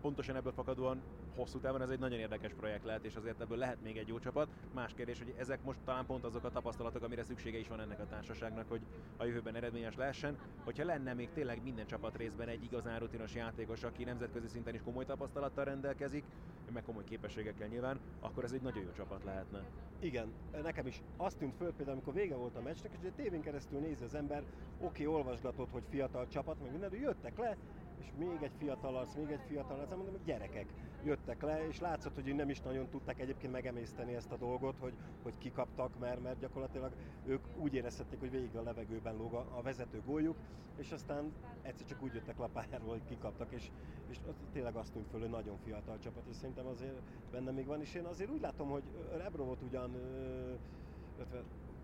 pontosan 0.00 0.36
ebből 0.36 0.52
fakadóan 0.52 1.02
hosszú 1.36 1.58
távon 1.58 1.82
ez 1.82 1.90
egy 1.90 1.98
nagyon 1.98 2.18
érdekes 2.18 2.52
projekt 2.52 2.84
lehet, 2.84 3.04
és 3.04 3.14
azért 3.14 3.40
ebből 3.40 3.58
lehet 3.58 3.82
még 3.82 3.96
egy 3.96 4.08
jó 4.08 4.18
csapat. 4.18 4.48
Más 4.74 4.94
kérdés, 4.94 5.18
hogy 5.18 5.34
ezek 5.38 5.62
most 5.64 5.78
talán 5.84 6.06
pont 6.06 6.24
azok 6.24 6.44
a 6.44 6.50
tapasztalatok, 6.50 7.02
amire 7.02 7.22
szüksége 7.22 7.58
is 7.58 7.68
van 7.68 7.80
ennek 7.80 8.00
a 8.00 8.06
társaságnak, 8.06 8.68
hogy 8.68 8.80
a 9.16 9.24
jövőben 9.24 9.54
eredményes 9.54 9.96
lehessen. 9.96 10.38
Hogyha 10.64 10.84
lenne 10.84 11.14
még 11.14 11.28
tényleg 11.34 11.62
minden 11.62 11.86
csapat 11.86 12.16
részben 12.16 12.48
egy 12.48 12.64
igazán 12.64 12.98
rutinos 12.98 13.34
játékos, 13.34 13.82
aki 13.82 14.04
nemzetközi 14.04 14.46
szinten 14.46 14.74
is 14.74 14.82
komoly 14.82 15.04
tapasztalattal 15.04 15.64
rendelkezik, 15.64 16.24
meg 16.72 16.82
komoly 16.82 17.04
képességekkel 17.04 17.68
nyilván, 17.68 18.00
akkor 18.20 18.44
ez 18.44 18.52
egy 18.52 18.62
nagyon 18.62 18.82
jó 18.82 18.90
csapat 18.90 19.24
lehetne. 19.24 19.64
Igen, 19.98 20.32
nekem 20.62 20.86
is 20.86 21.02
azt 21.16 21.38
tűnt 21.38 21.54
föl 21.56 21.72
például, 21.72 21.96
amikor 21.96 22.14
vége 22.14 22.34
volt 22.34 22.56
a 22.56 22.60
meccsnek, 22.60 22.92
és 23.00 23.08
a 23.08 23.12
tévén 23.16 23.40
keresztül 23.40 23.80
nézi 23.80 24.04
az 24.04 24.14
ember, 24.14 24.42
oké, 24.78 25.04
okay, 25.04 25.06
olvasgatott, 25.06 25.70
hogy 25.70 25.82
fiatal 25.88 26.28
csapat, 26.28 26.60
meg 26.62 26.70
minden, 26.70 26.90
de 26.90 26.96
jöttek 26.96 27.38
le, 27.38 27.56
és 28.00 28.06
még 28.18 28.42
egy 28.42 28.52
fiatal 28.58 28.96
arc, 28.96 29.14
még 29.14 29.30
egy 29.30 29.44
fiatal 29.46 29.78
arc, 29.78 29.90
mondom, 29.90 30.10
hogy 30.10 30.24
gyerekek 30.24 30.66
jöttek 31.04 31.42
le, 31.42 31.66
és 31.68 31.80
látszott, 31.80 32.14
hogy 32.14 32.34
nem 32.34 32.50
is 32.50 32.60
nagyon 32.60 32.88
tudták 32.88 33.20
egyébként 33.20 33.52
megemészteni 33.52 34.14
ezt 34.14 34.32
a 34.32 34.36
dolgot, 34.36 34.76
hogy, 34.78 34.92
hogy 35.22 35.38
kikaptak, 35.38 35.98
mert, 35.98 36.22
mert 36.22 36.38
gyakorlatilag 36.38 36.92
ők 37.26 37.44
úgy 37.56 37.74
érezhették, 37.74 38.20
hogy 38.20 38.30
végig 38.30 38.56
a 38.56 38.62
levegőben 38.62 39.16
lóg 39.16 39.32
a, 39.34 39.46
a 39.56 39.62
vezető 39.62 40.02
góljuk, 40.06 40.36
és 40.76 40.92
aztán 40.92 41.32
egyszer 41.62 41.86
csak 41.86 42.02
úgy 42.02 42.14
jöttek 42.14 42.38
le 42.38 42.44
a 42.44 42.48
pályáról, 42.52 42.88
hogy 42.88 43.04
kikaptak, 43.08 43.52
és, 43.52 43.70
és 44.08 44.20
tényleg 44.52 44.76
azt 44.76 44.92
tűnt 44.92 45.08
föl, 45.10 45.20
hogy 45.20 45.30
nagyon 45.30 45.56
fiatal 45.64 45.98
csapat, 45.98 46.22
és 46.28 46.36
szerintem 46.36 46.66
azért 46.66 47.00
benne 47.30 47.50
még 47.50 47.66
van, 47.66 47.80
és 47.80 47.94
én 47.94 48.04
azért 48.04 48.30
úgy 48.30 48.40
látom, 48.40 48.68
hogy 48.68 48.82
Rebrovot 49.16 49.62
ugyan 49.62 49.96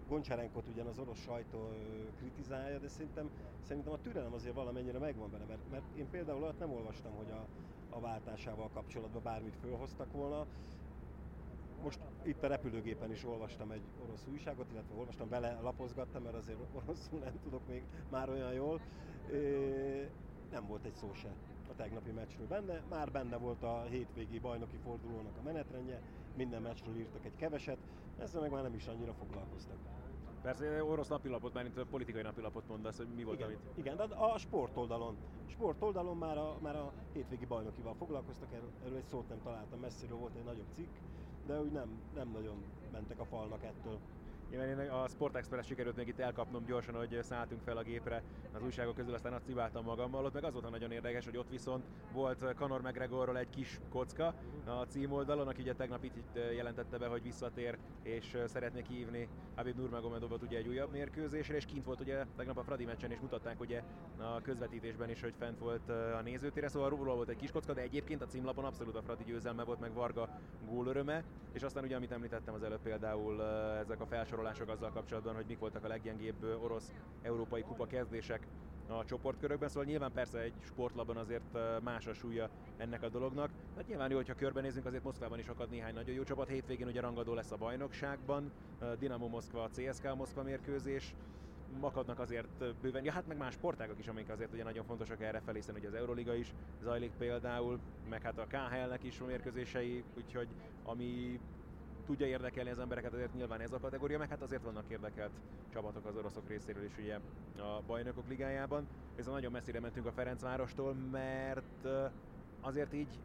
Goncsárenkot 0.08 0.68
ugyan 0.68 0.86
az 0.86 0.98
orosz 0.98 1.20
sajtó 1.20 1.68
kritizálja, 2.18 2.78
de 2.78 2.88
szerintem, 2.88 3.30
szerintem 3.62 3.92
a 3.92 4.00
türelem 4.00 4.32
azért 4.32 4.54
valamennyire 4.54 4.98
megvan 4.98 5.30
benne, 5.30 5.44
mert, 5.44 5.70
mert 5.70 5.84
én 5.96 6.10
például 6.10 6.42
olyat 6.42 6.58
nem 6.58 6.72
olvastam, 6.72 7.12
hogy 7.12 7.30
a, 7.30 7.46
a 7.96 8.00
váltásával 8.00 8.70
kapcsolatban 8.72 9.22
bármit 9.22 9.56
fölhoztak 9.60 10.12
volna. 10.12 10.46
Most 11.82 12.00
itt 12.22 12.42
a 12.42 12.46
repülőgépen 12.46 13.10
is 13.10 13.24
olvastam 13.24 13.70
egy 13.70 13.82
orosz 14.04 14.26
újságot, 14.30 14.70
illetve 14.72 14.94
olvastam, 14.98 15.28
bele 15.28 15.60
lapozgattam, 15.60 16.22
mert 16.22 16.34
azért 16.34 16.58
oroszul 16.74 17.18
nem 17.18 17.40
tudok 17.42 17.66
még 17.68 17.84
már 18.10 18.28
olyan 18.28 18.52
jól. 18.52 18.80
Nem 20.50 20.66
volt 20.66 20.84
egy 20.84 20.94
szó 20.94 21.12
se 21.14 21.28
a 21.70 21.74
tegnapi 21.74 22.10
meccsről 22.10 22.46
benne, 22.46 22.82
már 22.88 23.10
benne 23.10 23.36
volt 23.36 23.62
a 23.62 23.82
hétvégi 23.82 24.38
bajnoki 24.38 24.76
fordulónak 24.76 25.36
a 25.38 25.42
menetrendje, 25.42 26.00
minden 26.34 26.62
meccsről 26.62 26.96
írtak 26.96 27.24
egy 27.24 27.36
keveset, 27.36 27.78
ezzel 28.18 28.40
meg 28.40 28.50
már 28.50 28.62
nem 28.62 28.74
is 28.74 28.86
annyira 28.86 29.12
foglalkoztak. 29.12 29.76
Persze 30.46 30.84
orosz 30.84 31.08
napilapot, 31.08 31.52
már 31.52 31.62
mint 31.62 31.86
politikai 31.90 32.22
napilapot 32.22 32.68
mondasz, 32.68 32.96
hogy 32.96 33.14
mi 33.14 33.24
volt, 33.24 33.36
igen, 33.36 33.48
amit... 33.48 33.58
Igen, 33.74 33.96
de 33.96 34.02
a 34.02 34.38
sportoldalon. 34.38 35.16
Sportoldalon 35.46 36.16
már 36.16 36.38
a, 36.38 36.56
már 36.62 36.76
a 36.76 36.92
hétvégi 37.12 37.44
bajnokival 37.44 37.94
foglalkoztak, 37.94 38.48
erről 38.52 38.96
egy 38.96 39.04
szót 39.04 39.28
nem 39.28 39.42
találtam, 39.42 39.80
messziről 39.80 40.16
volt 40.16 40.34
egy 40.34 40.44
nagyobb 40.44 40.66
cikk, 40.72 40.90
de 41.46 41.60
úgy 41.60 41.70
nem, 41.70 42.02
nem 42.14 42.28
nagyon 42.28 42.64
mentek 42.92 43.20
a 43.20 43.24
falnak 43.24 43.62
ettől. 43.62 43.98
Igen, 44.50 44.80
én 44.80 44.90
a 44.90 45.08
Sport 45.08 45.36
Express 45.36 45.66
sikerült 45.66 45.96
még 45.96 46.08
itt 46.08 46.18
elkapnom 46.18 46.64
gyorsan, 46.64 46.94
hogy 46.94 47.18
szálltunk 47.22 47.60
fel 47.62 47.76
a 47.76 47.82
gépre 47.82 48.22
az 48.52 48.62
újságok 48.62 48.94
közül, 48.94 49.14
aztán 49.14 49.32
azt 49.32 49.44
cibáltam 49.44 49.84
magammal. 49.84 50.24
Ott 50.24 50.32
meg 50.32 50.44
az 50.44 50.52
volt 50.52 50.70
nagyon 50.70 50.90
érdekes, 50.90 51.24
hogy 51.24 51.36
ott 51.36 51.50
viszont 51.50 51.84
volt 52.12 52.54
Conor 52.54 52.80
McGregorról 52.80 53.38
egy 53.38 53.50
kis 53.50 53.80
kocka 53.88 54.34
a 54.64 54.86
címoldalon, 54.88 55.48
aki 55.48 55.60
ugye 55.60 55.74
tegnap 55.74 56.04
itt, 56.04 56.38
jelentette 56.54 56.98
be, 56.98 57.06
hogy 57.06 57.22
visszatér, 57.22 57.78
és 58.02 58.38
szeretné 58.44 58.82
kihívni 58.82 59.28
Habib 59.56 59.76
Nurmagomedovot 59.76 60.42
ugye 60.42 60.58
egy 60.58 60.68
újabb 60.68 60.92
mérkőzésre, 60.92 61.56
és 61.56 61.64
kint 61.64 61.84
volt 61.84 62.00
ugye 62.00 62.24
tegnap 62.36 62.58
a 62.58 62.62
Fradi 62.62 62.84
meccsen, 62.84 63.10
és 63.10 63.20
mutatták 63.20 63.60
ugye 63.60 63.82
a 64.18 64.40
közvetítésben 64.40 65.10
is, 65.10 65.20
hogy 65.20 65.34
fent 65.38 65.58
volt 65.58 65.88
a 65.88 66.20
nézőtéren, 66.24 66.68
szóval 66.68 66.88
róla 66.88 67.14
volt 67.14 67.28
egy 67.28 67.36
kis 67.36 67.50
kocka, 67.50 67.72
de 67.72 67.80
egyébként 67.80 68.22
a 68.22 68.26
címlapon 68.26 68.64
abszolút 68.64 68.96
a 68.96 69.02
Fradi 69.02 69.24
győzelme 69.24 69.64
volt, 69.64 69.80
meg 69.80 69.94
Varga 69.94 70.28
gólöröme, 70.68 71.24
és 71.52 71.62
aztán 71.62 71.84
ugye, 71.84 71.96
amit 71.96 72.12
említettem 72.12 72.54
az 72.54 72.62
előbb 72.62 72.82
például 72.82 73.42
ezek 73.78 74.00
a 74.00 74.06
felsor 74.06 74.35
felsorolások 74.36 74.68
azzal 74.68 74.90
kapcsolatban, 74.90 75.34
hogy 75.34 75.44
mik 75.46 75.58
voltak 75.58 75.84
a 75.84 75.88
leggyengébb 75.88 76.44
orosz 76.62 76.92
európai 77.22 77.62
kupa 77.62 77.86
kezdések 77.86 78.46
a 78.88 79.04
csoportkörökben, 79.04 79.68
szóval 79.68 79.84
nyilván 79.84 80.12
persze 80.12 80.38
egy 80.38 80.52
sportlabban 80.60 81.16
azért 81.16 81.58
más 81.82 82.06
a 82.06 82.14
súlya 82.14 82.48
ennek 82.76 83.02
a 83.02 83.08
dolognak. 83.08 83.50
Hát 83.76 83.86
nyilván 83.86 84.10
jó, 84.10 84.16
hogyha 84.16 84.34
körbenézünk, 84.34 84.86
azért 84.86 85.02
Moszkvában 85.02 85.38
is 85.38 85.48
akad 85.48 85.70
néhány 85.70 85.94
nagyon 85.94 86.14
jó 86.14 86.22
csapat. 86.22 86.48
Hétvégén 86.48 86.86
ugye 86.86 87.00
rangadó 87.00 87.34
lesz 87.34 87.50
a 87.50 87.56
bajnokságban, 87.56 88.52
Dinamo 88.98 89.28
Moszkva, 89.28 89.68
CSK 89.68 90.14
Moszkva 90.14 90.42
mérkőzés, 90.42 91.14
akadnak 91.80 92.18
azért 92.18 92.74
bőven, 92.80 93.04
ja 93.04 93.12
hát 93.12 93.26
meg 93.26 93.36
más 93.36 93.54
sportágak 93.54 93.98
is, 93.98 94.08
amik 94.08 94.28
azért 94.28 94.52
ugye 94.52 94.64
nagyon 94.64 94.84
fontosak 94.84 95.20
erre 95.20 95.40
felé, 95.40 95.58
hiszen 95.58 95.74
ugye 95.74 95.88
az 95.88 95.94
Euroliga 95.94 96.34
is 96.34 96.54
zajlik 96.82 97.12
például, 97.18 97.78
meg 98.08 98.22
hát 98.22 98.38
a 98.38 98.46
KHL-nek 98.46 99.02
is 99.02 99.20
mérkőzései, 99.26 100.04
úgyhogy 100.16 100.48
ami 100.84 101.40
tudja 102.06 102.26
érdekelni 102.26 102.70
az 102.70 102.78
embereket, 102.78 103.12
azért 103.12 103.34
nyilván 103.34 103.60
ez 103.60 103.72
a 103.72 103.78
kategória, 103.78 104.18
meg 104.18 104.28
hát 104.28 104.42
azért 104.42 104.62
vannak 104.62 104.84
érdekelt 104.88 105.32
csapatok 105.72 106.06
az 106.06 106.16
oroszok 106.16 106.48
részéről 106.48 106.84
is 106.84 106.98
ugye 106.98 107.14
a 107.58 107.82
bajnokok 107.86 108.28
ligájában. 108.28 108.86
Ez 109.16 109.26
nagyon 109.26 109.52
messzire 109.52 109.80
mentünk 109.80 110.06
a 110.06 110.12
Ferencvárostól, 110.12 110.94
mert 110.94 111.88
azért 112.60 112.92
így 112.92 113.18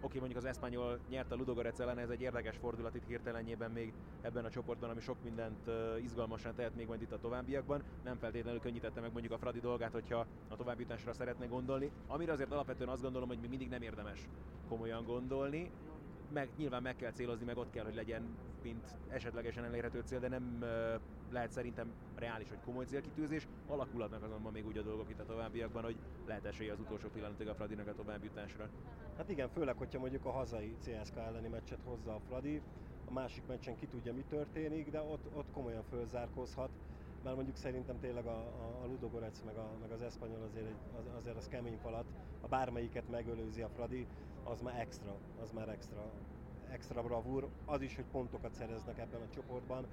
oké, 0.00 0.18
mondjuk 0.18 0.38
az 0.38 0.44
Espanyol 0.44 0.98
nyert 1.08 1.32
a 1.32 1.34
Ludogorec 1.34 1.80
ellen, 1.80 1.98
ez 1.98 2.10
egy 2.10 2.20
érdekes 2.20 2.56
fordulat 2.56 2.94
itt 2.94 3.06
hirtelenjében 3.06 3.70
még 3.70 3.92
ebben 4.20 4.44
a 4.44 4.50
csoportban, 4.50 4.90
ami 4.90 5.00
sok 5.00 5.16
mindent 5.24 5.70
izgalmasan 6.02 6.54
tehet 6.54 6.76
még 6.76 6.86
majd 6.86 7.02
itt 7.02 7.12
a 7.12 7.20
továbbiakban. 7.20 7.82
Nem 8.04 8.16
feltétlenül 8.16 8.60
könnyítette 8.60 9.00
meg 9.00 9.12
mondjuk 9.12 9.32
a 9.32 9.38
Fradi 9.38 9.60
dolgát, 9.60 9.92
hogyha 9.92 10.26
a 10.48 10.56
továbbjutásra 10.56 11.12
szeretne 11.12 11.46
gondolni. 11.46 11.90
Amire 12.06 12.32
azért 12.32 12.52
alapvetően 12.52 12.88
azt 12.88 13.02
gondolom, 13.02 13.28
hogy 13.28 13.38
még 13.40 13.50
mindig 13.50 13.68
nem 13.68 13.82
érdemes 13.82 14.28
komolyan 14.68 15.04
gondolni 15.04 15.70
meg, 16.32 16.48
nyilván 16.56 16.82
meg 16.82 16.96
kell 16.96 17.12
célozni, 17.12 17.44
meg 17.44 17.56
ott 17.56 17.70
kell, 17.70 17.84
hogy 17.84 17.94
legyen, 17.94 18.22
mint 18.62 18.96
esetlegesen 19.08 19.64
elérhető 19.64 20.02
cél, 20.04 20.20
de 20.20 20.28
nem 20.28 20.64
lehet 21.30 21.50
szerintem 21.50 21.92
reális, 22.14 22.48
hogy 22.48 22.58
komoly 22.64 22.84
célkitűzés. 22.84 23.48
Alakulhatnak 23.66 24.22
azonban 24.22 24.52
még 24.52 24.66
úgy 24.66 24.78
a 24.78 24.82
dolgok 24.82 25.10
itt 25.10 25.20
a 25.20 25.24
továbbiakban, 25.24 25.82
hogy 25.82 25.96
lehet 26.26 26.44
esélye 26.44 26.72
az 26.72 26.80
utolsó 26.80 27.08
pillanatig 27.08 27.48
a 27.48 27.54
Fradinak 27.54 27.86
a 27.86 27.94
továbbjutásra. 27.94 28.68
Hát 29.16 29.30
igen, 29.30 29.48
főleg, 29.48 29.76
hogyha 29.76 29.98
mondjuk 29.98 30.24
a 30.24 30.30
hazai 30.30 30.76
CSK 30.80 31.16
elleni 31.16 31.48
meccset 31.48 31.80
hozza 31.84 32.14
a 32.14 32.20
Fradi, 32.28 32.60
a 33.08 33.12
másik 33.12 33.46
meccsen 33.46 33.76
ki 33.76 33.86
tudja, 33.86 34.12
mi 34.12 34.24
történik, 34.28 34.90
de 34.90 35.00
ott, 35.00 35.24
ott 35.34 35.52
komolyan 35.52 35.82
fölzárkózhat 35.82 36.70
mert 37.22 37.36
mondjuk 37.36 37.56
szerintem 37.56 38.00
tényleg 38.00 38.26
a, 38.26 38.36
a, 38.36 38.82
a 38.82 38.86
Ludogorec 38.86 39.42
meg, 39.44 39.56
a, 39.56 39.70
meg 39.80 39.90
az 39.90 40.00
Espanyol 40.00 40.42
azért, 40.50 40.74
az, 40.98 41.04
azért 41.18 41.36
az 41.36 41.48
kemény 41.48 41.78
falat, 41.82 42.04
a 42.40 42.48
bármelyiket 42.48 43.10
megölőzi 43.10 43.62
a 43.62 43.68
Fradi, 43.68 44.06
az 44.44 44.60
már 44.60 44.80
extra, 44.80 45.16
az 45.42 45.50
már 45.50 45.68
extra, 45.68 46.10
extra 46.70 47.02
bravúr. 47.02 47.48
Az 47.64 47.80
is, 47.80 47.96
hogy 47.96 48.04
pontokat 48.04 48.54
szereznek 48.54 48.98
ebben 48.98 49.20
a 49.20 49.34
csoportban, 49.34 49.86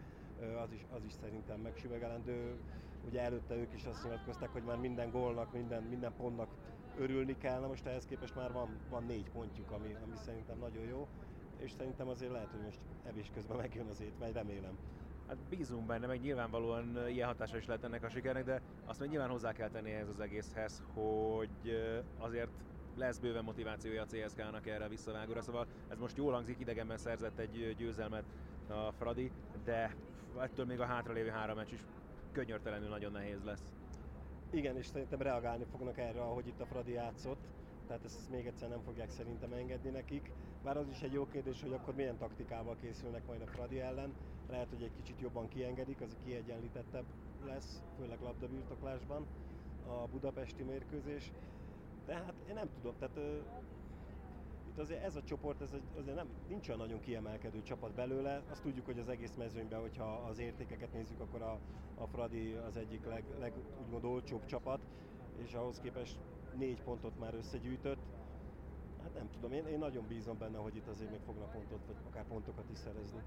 az 0.64 0.72
is, 0.72 0.86
az 0.90 1.04
is 1.04 1.12
szerintem 1.12 1.60
megsüvegelendő. 1.60 2.58
Ugye 3.06 3.22
előtte 3.22 3.56
ők 3.56 3.74
is 3.74 3.86
azt 3.86 4.04
nyilatkozták, 4.04 4.50
hogy 4.50 4.64
már 4.64 4.78
minden 4.78 5.12
gólnak, 5.12 5.54
minden, 5.54 5.84
minden 5.84 6.14
pontnak 6.18 6.50
örülni 6.98 7.38
kell, 7.38 7.60
na 7.60 7.68
most 7.68 7.86
ehhez 7.86 8.06
képest 8.06 8.36
már 8.36 8.52
van, 8.52 8.78
van 8.90 9.04
négy 9.04 9.30
pontjuk, 9.30 9.72
ami, 9.72 9.96
ami 10.06 10.16
szerintem 10.16 10.58
nagyon 10.58 10.84
jó, 10.84 11.08
és 11.58 11.72
szerintem 11.72 12.08
azért 12.08 12.32
lehet, 12.32 12.52
hogy 12.52 12.62
most 12.64 12.80
evés 13.04 13.32
közben 13.34 13.58
megjön 13.58 13.88
az 13.88 14.02
étvágy, 14.02 14.34
remélem. 14.34 14.78
Hát 15.28 15.38
bízunk 15.50 15.86
benne, 15.86 16.08
meg 16.08 16.22
nyilvánvalóan 16.22 17.10
ilyen 17.10 17.28
hatása 17.28 17.58
is 17.58 17.66
lehet 17.66 17.84
ennek 17.84 18.04
a 18.04 18.10
sikernek, 18.10 18.44
de 18.44 18.62
azt 18.86 19.00
meg 19.00 19.10
nyilván 19.10 19.30
hozzá 19.30 19.52
kell 19.52 19.70
tenni 19.70 19.92
ehhez 19.92 20.10
az 20.10 20.20
egészhez, 20.20 20.84
hogy 20.94 21.72
azért 22.18 22.52
lesz 22.98 23.18
bőven 23.18 23.44
motivációja 23.44 24.02
a 24.02 24.06
CSK-nak 24.06 24.68
erre 24.68 24.86
a 24.86 24.90
visszavágóra, 24.90 25.42
szóval 25.42 25.68
ez 25.88 26.00
most 26.00 26.18
jól 26.18 26.34
hangzik, 26.34 26.60
idegenben 26.60 26.98
szerzett 26.98 27.40
egy 27.40 27.76
győzelmet 27.78 28.24
a 28.68 28.92
Fradi, 28.92 29.32
de 29.64 29.96
ettől 30.38 30.66
még 30.66 30.80
a 30.80 30.86
hátralévő 30.86 31.30
három 31.30 31.56
meccs 31.56 31.72
is 31.72 31.86
könyörtelenül 32.32 32.90
nagyon 32.90 33.12
nehéz 33.12 33.44
lesz. 33.44 33.74
Igen, 34.52 34.78
és 34.78 34.86
szerintem 34.86 35.22
reagálni 35.22 35.66
fognak 35.72 35.98
erre, 35.98 36.22
ahogy 36.22 36.48
itt 36.48 36.60
a 36.60 36.66
Fradi 36.66 36.92
játszott. 36.92 37.48
Tehát 37.88 38.04
ezt, 38.04 38.30
még 38.30 38.46
egyszer 38.46 38.70
nem 38.70 38.82
fogják 38.82 39.10
szerintem 39.10 39.54
engedni 39.54 39.90
nekik. 39.90 40.32
Bár 40.64 40.78
az 40.78 40.90
is 40.90 41.02
egy 41.02 41.14
jó 41.14 41.28
kérdés, 41.28 41.62
hogy 41.62 41.74
akkor 41.74 41.96
milyen 41.96 42.18
taktikával 42.18 42.76
készülnek 42.82 43.26
majd 43.28 43.42
a 43.42 43.48
Fradi 43.48 43.80
ellen. 43.80 44.14
Lehet, 44.50 44.70
hogy 44.70 44.84
egy 44.84 44.92
kicsit 44.96 45.22
jobban 45.22 45.48
kiengedik, 45.48 46.02
az 46.02 46.18
kiegyenlítettebb 46.26 47.06
lesz, 47.46 47.82
főleg 47.98 48.22
labdabirtoklásban 48.22 49.26
a 49.88 50.08
budapesti 50.08 50.64
mérkőzés. 50.64 51.32
De 52.08 52.14
hát 52.14 52.34
én 52.48 52.54
nem 52.54 52.70
tudom, 52.74 52.94
tehát 53.00 53.20
itt 54.68 54.78
azért 54.78 55.04
ez 55.04 55.16
a 55.16 55.24
csoport, 55.24 55.62
ez 55.62 55.76
azért 55.98 56.16
nem, 56.16 56.28
nincs 56.48 56.68
olyan 56.68 56.80
nagyon 56.80 57.00
kiemelkedő 57.00 57.62
csapat 57.62 57.94
belőle. 57.94 58.44
Azt 58.50 58.62
tudjuk, 58.62 58.86
hogy 58.86 59.00
az 59.00 59.10
egész 59.10 59.36
mezőnyben, 59.36 59.80
hogyha 59.80 60.06
az 60.06 60.40
értékeket 60.40 60.94
nézzük, 60.94 61.20
akkor 61.20 61.42
a, 61.42 61.60
a 61.96 62.08
Fradi 62.08 62.54
az 62.54 62.78
egyik 62.78 63.06
leg, 63.06 63.24
leg 63.40 63.54
úgymond 63.82 64.04
olcsóbb 64.04 64.46
csapat, 64.46 64.80
és 65.38 65.54
ahhoz 65.54 65.80
képest 65.80 66.18
négy 66.58 66.82
pontot 66.82 67.20
már 67.20 67.34
összegyűjtött. 67.34 68.00
Hát 69.02 69.14
nem 69.14 69.30
tudom, 69.32 69.52
én, 69.52 69.66
én 69.66 69.80
nagyon 69.80 70.08
bízom 70.08 70.38
benne, 70.38 70.58
hogy 70.58 70.76
itt 70.76 70.88
azért 70.88 71.12
még 71.12 71.22
fognak 71.26 71.52
pontot, 71.52 71.86
vagy 71.86 71.96
akár 72.08 72.26
pontokat 72.28 72.70
is 72.72 72.78
szerezni. 72.78 73.22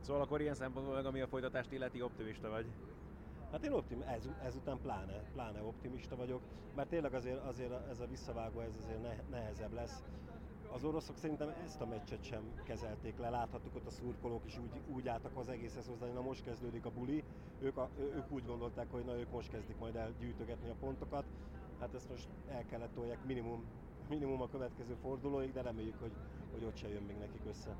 Szóval 0.00 0.22
akkor 0.22 0.40
ilyen 0.40 0.54
szempontból, 0.54 0.96
ami 0.96 1.20
a 1.20 1.26
folytatást 1.26 1.72
illeti, 1.72 2.02
optimista 2.02 2.48
vagy? 2.48 2.66
Hát 3.52 3.64
én 3.64 3.72
optim, 3.72 4.02
ez, 4.02 4.28
ezután 4.44 4.78
pláne, 4.82 5.22
pláne 5.32 5.62
optimista 5.62 6.16
vagyok, 6.16 6.40
mert 6.74 6.88
tényleg 6.88 7.14
azért, 7.14 7.44
azért 7.44 7.88
ez 7.88 8.00
a 8.00 8.06
visszavágó 8.06 8.60
ez 8.60 8.76
azért 8.82 9.02
ne, 9.02 9.14
nehezebb 9.30 9.72
lesz. 9.72 10.02
Az 10.72 10.84
oroszok 10.84 11.16
szerintem 11.16 11.54
ezt 11.64 11.80
a 11.80 11.86
meccset 11.86 12.22
sem 12.22 12.42
kezelték 12.64 13.18
le, 13.18 13.30
láthattuk 13.30 13.74
ott 13.74 13.86
a 13.86 13.90
szurkolók 13.90 14.44
is 14.46 14.58
úgy, 14.58 14.80
úgy 14.94 15.08
álltak 15.08 15.36
az 15.36 15.48
egészhez 15.48 15.86
hozzá, 15.86 16.04
hogy 16.04 16.14
na 16.14 16.20
most 16.20 16.44
kezdődik 16.44 16.84
a 16.84 16.90
buli. 16.90 17.24
Ők, 17.60 17.76
a, 17.76 17.88
ők 17.98 18.30
úgy 18.30 18.44
gondolták, 18.46 18.86
hogy 18.90 19.04
na 19.04 19.18
ők 19.18 19.30
most 19.30 19.50
kezdik 19.50 19.78
majd 19.78 19.96
el 19.96 20.12
gyűjtögetni 20.18 20.68
a 20.68 20.74
pontokat. 20.80 21.24
Hát 21.80 21.94
ezt 21.94 22.08
most 22.08 22.28
el 22.48 22.64
kellett 22.66 22.94
tolják 22.94 23.24
minimum, 23.24 23.64
minimum 24.08 24.42
a 24.42 24.48
következő 24.48 24.94
fordulóig, 24.94 25.52
de 25.52 25.62
reméljük, 25.62 26.00
hogy, 26.00 26.12
hogy 26.52 26.64
ott 26.64 26.76
se 26.76 26.88
jön 26.88 27.02
még 27.02 27.16
nekik 27.16 27.42
össze. 27.48 27.76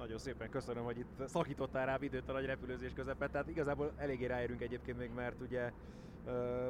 Nagyon 0.00 0.18
szépen 0.18 0.50
köszönöm, 0.50 0.84
hogy 0.84 0.98
itt 0.98 1.26
szakítottál 1.26 1.86
rá 1.86 1.96
időt 2.00 2.28
a 2.28 2.32
nagy 2.32 2.44
repülőzés 2.44 2.92
közepette. 2.92 3.32
Tehát 3.32 3.48
igazából 3.48 3.92
eléggé 3.96 4.26
ráérünk 4.26 4.60
egyébként 4.60 4.98
még, 4.98 5.10
mert 5.14 5.40
ugye 5.40 5.72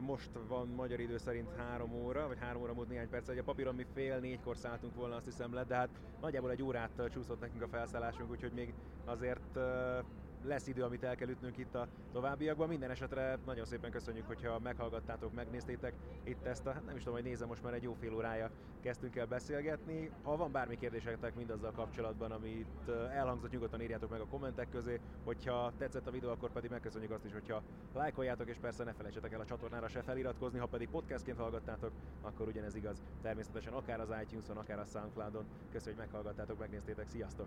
most 0.01 0.31
van 0.49 0.69
magyar 0.69 1.01
idő 1.01 1.19
szerint 1.19 1.49
3 1.57 1.93
óra, 1.93 2.27
vagy 2.27 2.38
3 2.38 2.62
óra 2.62 2.75
múlt 2.75 2.88
néhány 2.88 3.09
perc, 3.09 3.29
egy 3.29 3.38
a 3.38 3.43
papíron 3.43 3.75
mi 3.75 3.87
fél 3.95 4.19
négykor 4.19 4.57
szálltunk 4.57 4.95
volna, 4.95 5.16
azt 5.16 5.25
hiszem 5.25 5.55
le, 5.55 5.64
de 5.64 5.75
hát 5.75 5.88
nagyjából 6.21 6.51
egy 6.51 6.62
órát 6.62 7.03
csúszott 7.12 7.40
nekünk 7.40 7.62
a 7.62 7.69
felszállásunk, 7.69 8.31
úgyhogy 8.31 8.53
még 8.53 8.75
azért 9.05 9.59
lesz 10.44 10.66
idő, 10.66 10.83
amit 10.83 11.03
el 11.03 11.16
kell 11.16 11.29
ütnünk 11.29 11.59
itt 11.59 11.74
a 11.74 11.88
továbbiakban. 12.12 12.68
Minden 12.68 12.90
esetre 12.90 13.38
nagyon 13.46 13.64
szépen 13.64 13.90
köszönjük, 13.90 14.26
hogyha 14.26 14.59
meghallgattátok, 14.59 15.35
megnéztétek 15.35 15.94
itt 16.24 16.44
ezt 16.44 16.66
a, 16.66 16.83
nem 16.87 16.96
is 16.96 17.03
tudom, 17.03 17.18
hogy 17.18 17.29
nézem, 17.29 17.48
most 17.48 17.62
már 17.62 17.74
egy 17.74 17.83
jó 17.83 17.92
fél 17.92 18.14
órája 18.14 18.50
kezdtünk 18.81 19.16
el 19.16 19.26
beszélgetni. 19.26 20.11
Ha 20.22 20.37
van 20.37 20.53
bármi 20.53 20.76
kérdésetek 20.76 21.35
mindazzal 21.35 21.72
kapcsolatban, 21.72 22.31
amit 22.31 22.88
elhangzott, 22.88 23.50
nyugodtan 23.50 23.81
írjátok 23.81 24.11
meg 24.11 24.20
a 24.20 24.26
kommentek 24.26 24.68
közé. 24.70 25.00
Hogyha 25.24 25.72
tetszett 25.79 26.07
a 26.07 26.11
videó, 26.11 26.31
akkor 26.31 26.50
pedig 26.53 26.70
megköszönjük 26.70 27.11
azt 27.11 27.24
is, 27.24 27.33
hogyha 27.33 27.62
lájkoljátok, 27.94 28.48
és 28.48 28.57
persze 28.61 28.85
ne 28.85 28.92
felejtsetek 28.92 29.33
el 29.33 29.40
a 29.40 29.44
csatornára 29.44 29.88
se 29.88 30.03
feliratkozni, 30.03 30.59
ha 30.59 30.66
pedig 30.66 30.88
podcastként 30.88 31.38
hallgattátok, 31.38 31.92
akkor 32.20 32.48
ugyanez 32.48 32.74
igaz. 32.74 33.03
Természetesen 33.22 33.72
akár 33.72 34.00
az 34.00 34.12
iTunes-on, 34.22 34.57
akár 34.57 34.79
a 34.79 34.85
Soundcloud-on. 34.85 35.44
Köszönjük, 35.72 36.00
hogy 36.00 36.11
meghallgattátok, 36.11 36.59
megnéztétek, 36.59 37.09
sziasztok! 37.09 37.46